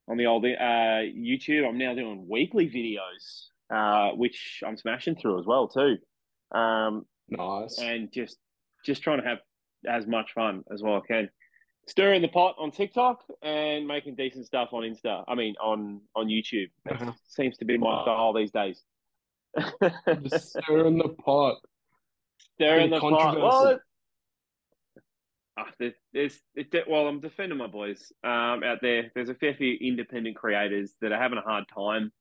on 0.08 0.18
the 0.18 0.26
old 0.26 0.44
uh, 0.46 0.48
YouTube. 0.50 1.68
I'm 1.68 1.78
now 1.78 1.94
doing 1.96 2.26
weekly 2.30 2.70
videos, 2.70 3.46
uh, 3.74 4.16
which 4.16 4.62
I'm 4.66 4.78
smashing 4.78 5.16
through 5.16 5.40
as 5.40 5.46
well 5.46 5.68
too. 5.68 5.98
Um, 6.58 7.06
Nice. 7.30 7.80
and 7.80 8.12
just 8.12 8.38
just 8.86 9.02
trying 9.02 9.22
to 9.22 9.28
have 9.28 9.40
as 9.88 10.06
much 10.06 10.34
fun 10.34 10.64
as 10.72 10.82
well 10.84 10.96
I 11.04 11.08
can. 11.08 11.30
Stirring 11.88 12.22
the 12.22 12.28
pot 12.30 12.56
on 12.60 12.72
TikTok 12.72 13.24
and 13.42 13.86
making 13.88 14.16
decent 14.16 14.46
stuff 14.46 14.70
on 14.74 14.84
Insta. 14.84 15.24
I 15.28 15.36
mean 15.36 15.56
on 15.62 16.02
on 16.16 16.28
YouTube. 16.28 16.70
That 16.86 17.02
Uh-huh. 17.02 17.12
seems 17.28 17.58
to 17.58 17.66
be 17.66 17.78
my 17.78 18.04
style 18.04 18.34
these 18.34 18.52
days. 18.52 18.84
Stirring 20.38 20.98
the 20.98 21.16
pot. 21.24 21.58
Stirring 22.56 22.90
the 22.90 23.00
pot. 23.00 23.38
Well, 23.40 23.80
it- 25.58 25.62
ah, 25.62 25.72
there's, 25.80 25.94
there's 26.14 26.42
it, 26.56 26.88
well, 26.88 27.08
I'm 27.08 27.20
defending 27.20 27.58
my 27.58 27.68
boys 27.68 28.12
um, 28.24 28.64
out 28.64 28.80
there. 28.82 29.12
There's 29.16 29.30
a 29.30 29.36
fair 29.36 29.54
few 29.56 29.76
independent 29.80 30.36
creators 30.36 30.94
that 31.02 31.12
are 31.12 31.20
having 31.22 31.38
a 31.38 31.42
hard 31.42 31.66
time, 31.74 32.12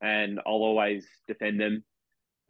and 0.00 0.38
I'll 0.40 0.52
always 0.54 1.06
defend 1.26 1.60
them. 1.60 1.84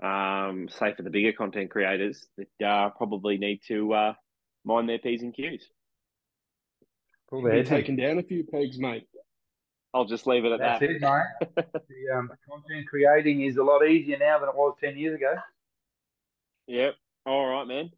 Um, 0.03 0.68
say 0.68 0.95
for 0.97 1.03
the 1.03 1.11
bigger 1.11 1.32
content 1.32 1.70
creators 1.70 2.26
that 2.36 2.66
uh, 2.66 2.90
probably 2.90 3.38
need 3.38 3.61
to 3.68 3.93
uh, 3.93 4.14
mind 4.64 4.88
their 4.88 4.99
p's 4.99 5.22
and 5.22 5.32
q's. 5.34 5.64
Cool, 7.30 7.43
You're 7.43 7.51
the 7.51 7.57
heads 7.59 7.70
in. 7.70 7.76
taking 7.76 7.97
down 7.97 8.18
a 8.18 8.22
few 8.22 8.45
pegs, 8.45 8.78
mate. 8.78 9.07
I'll 9.95 10.07
just 10.07 10.26
leave 10.26 10.45
it 10.45 10.53
at 10.53 10.59
That's 10.59 10.80
that. 10.80 10.90
it, 10.90 11.01
mate. 11.03 11.64
the 11.88 12.16
um, 12.16 12.32
content 12.49 12.88
creating 12.88 13.43
is 13.43 13.59
a 13.59 13.62
lot 13.62 13.86
easier 13.86 14.18
now 14.18 14.38
than 14.40 14.49
it 14.49 14.57
was 14.57 14.74
10 14.80 14.97
years 14.97 15.14
ago. 15.14 15.34
Yep. 16.66 16.95
All 17.26 17.47
right, 17.47 17.66
man. 17.66 17.90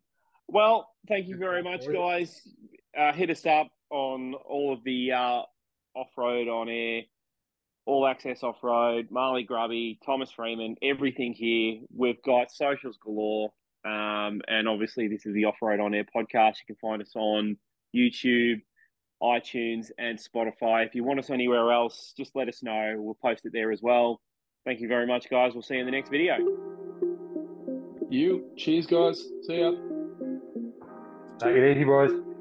Well, 0.48 0.88
thank 1.08 1.28
you 1.28 1.36
very 1.36 1.62
much, 1.62 1.86
guys. 1.90 2.40
Uh, 2.96 3.12
hit 3.12 3.30
us 3.30 3.44
up 3.46 3.68
on 3.90 4.34
all 4.34 4.72
of 4.72 4.84
the 4.84 5.12
uh, 5.12 5.42
off 5.94 6.08
road 6.16 6.48
on 6.48 6.68
air 6.68 7.02
all 7.86 8.06
access 8.06 8.42
off 8.42 8.56
road, 8.62 9.08
Marley 9.10 9.42
Grubby, 9.42 9.98
Thomas 10.04 10.30
Freeman, 10.30 10.76
everything 10.82 11.34
here. 11.34 11.80
We've 11.94 12.22
got 12.22 12.50
socials 12.50 12.98
galore. 13.02 13.52
Um, 13.84 14.40
and 14.48 14.66
obviously, 14.66 15.08
this 15.08 15.26
is 15.26 15.34
the 15.34 15.44
Off 15.44 15.56
Road 15.60 15.80
On 15.80 15.92
Air 15.92 16.04
podcast. 16.04 16.56
You 16.60 16.74
can 16.74 16.76
find 16.76 17.02
us 17.02 17.12
on 17.14 17.58
YouTube, 17.94 18.62
iTunes, 19.22 19.90
and 19.98 20.18
Spotify. 20.18 20.86
If 20.86 20.94
you 20.94 21.04
want 21.04 21.18
us 21.18 21.28
anywhere 21.28 21.70
else, 21.70 22.14
just 22.16 22.34
let 22.34 22.48
us 22.48 22.62
know. 22.62 22.94
We'll 22.96 23.18
post 23.22 23.44
it 23.44 23.52
there 23.52 23.70
as 23.70 23.82
well. 23.82 24.22
Thank 24.64 24.80
you 24.80 24.88
very 24.88 25.06
much, 25.06 25.28
guys. 25.28 25.52
We'll 25.52 25.62
see 25.62 25.74
you 25.74 25.80
in 25.80 25.86
the 25.86 25.92
next 25.92 26.08
video. 26.08 26.38
You. 28.08 28.46
Cheers, 28.56 28.86
guys. 28.86 29.22
See 29.46 29.60
ya. 29.60 30.03
Take 31.40 31.56
it 31.56 31.76
easy, 31.76 31.84
boys. 31.84 32.33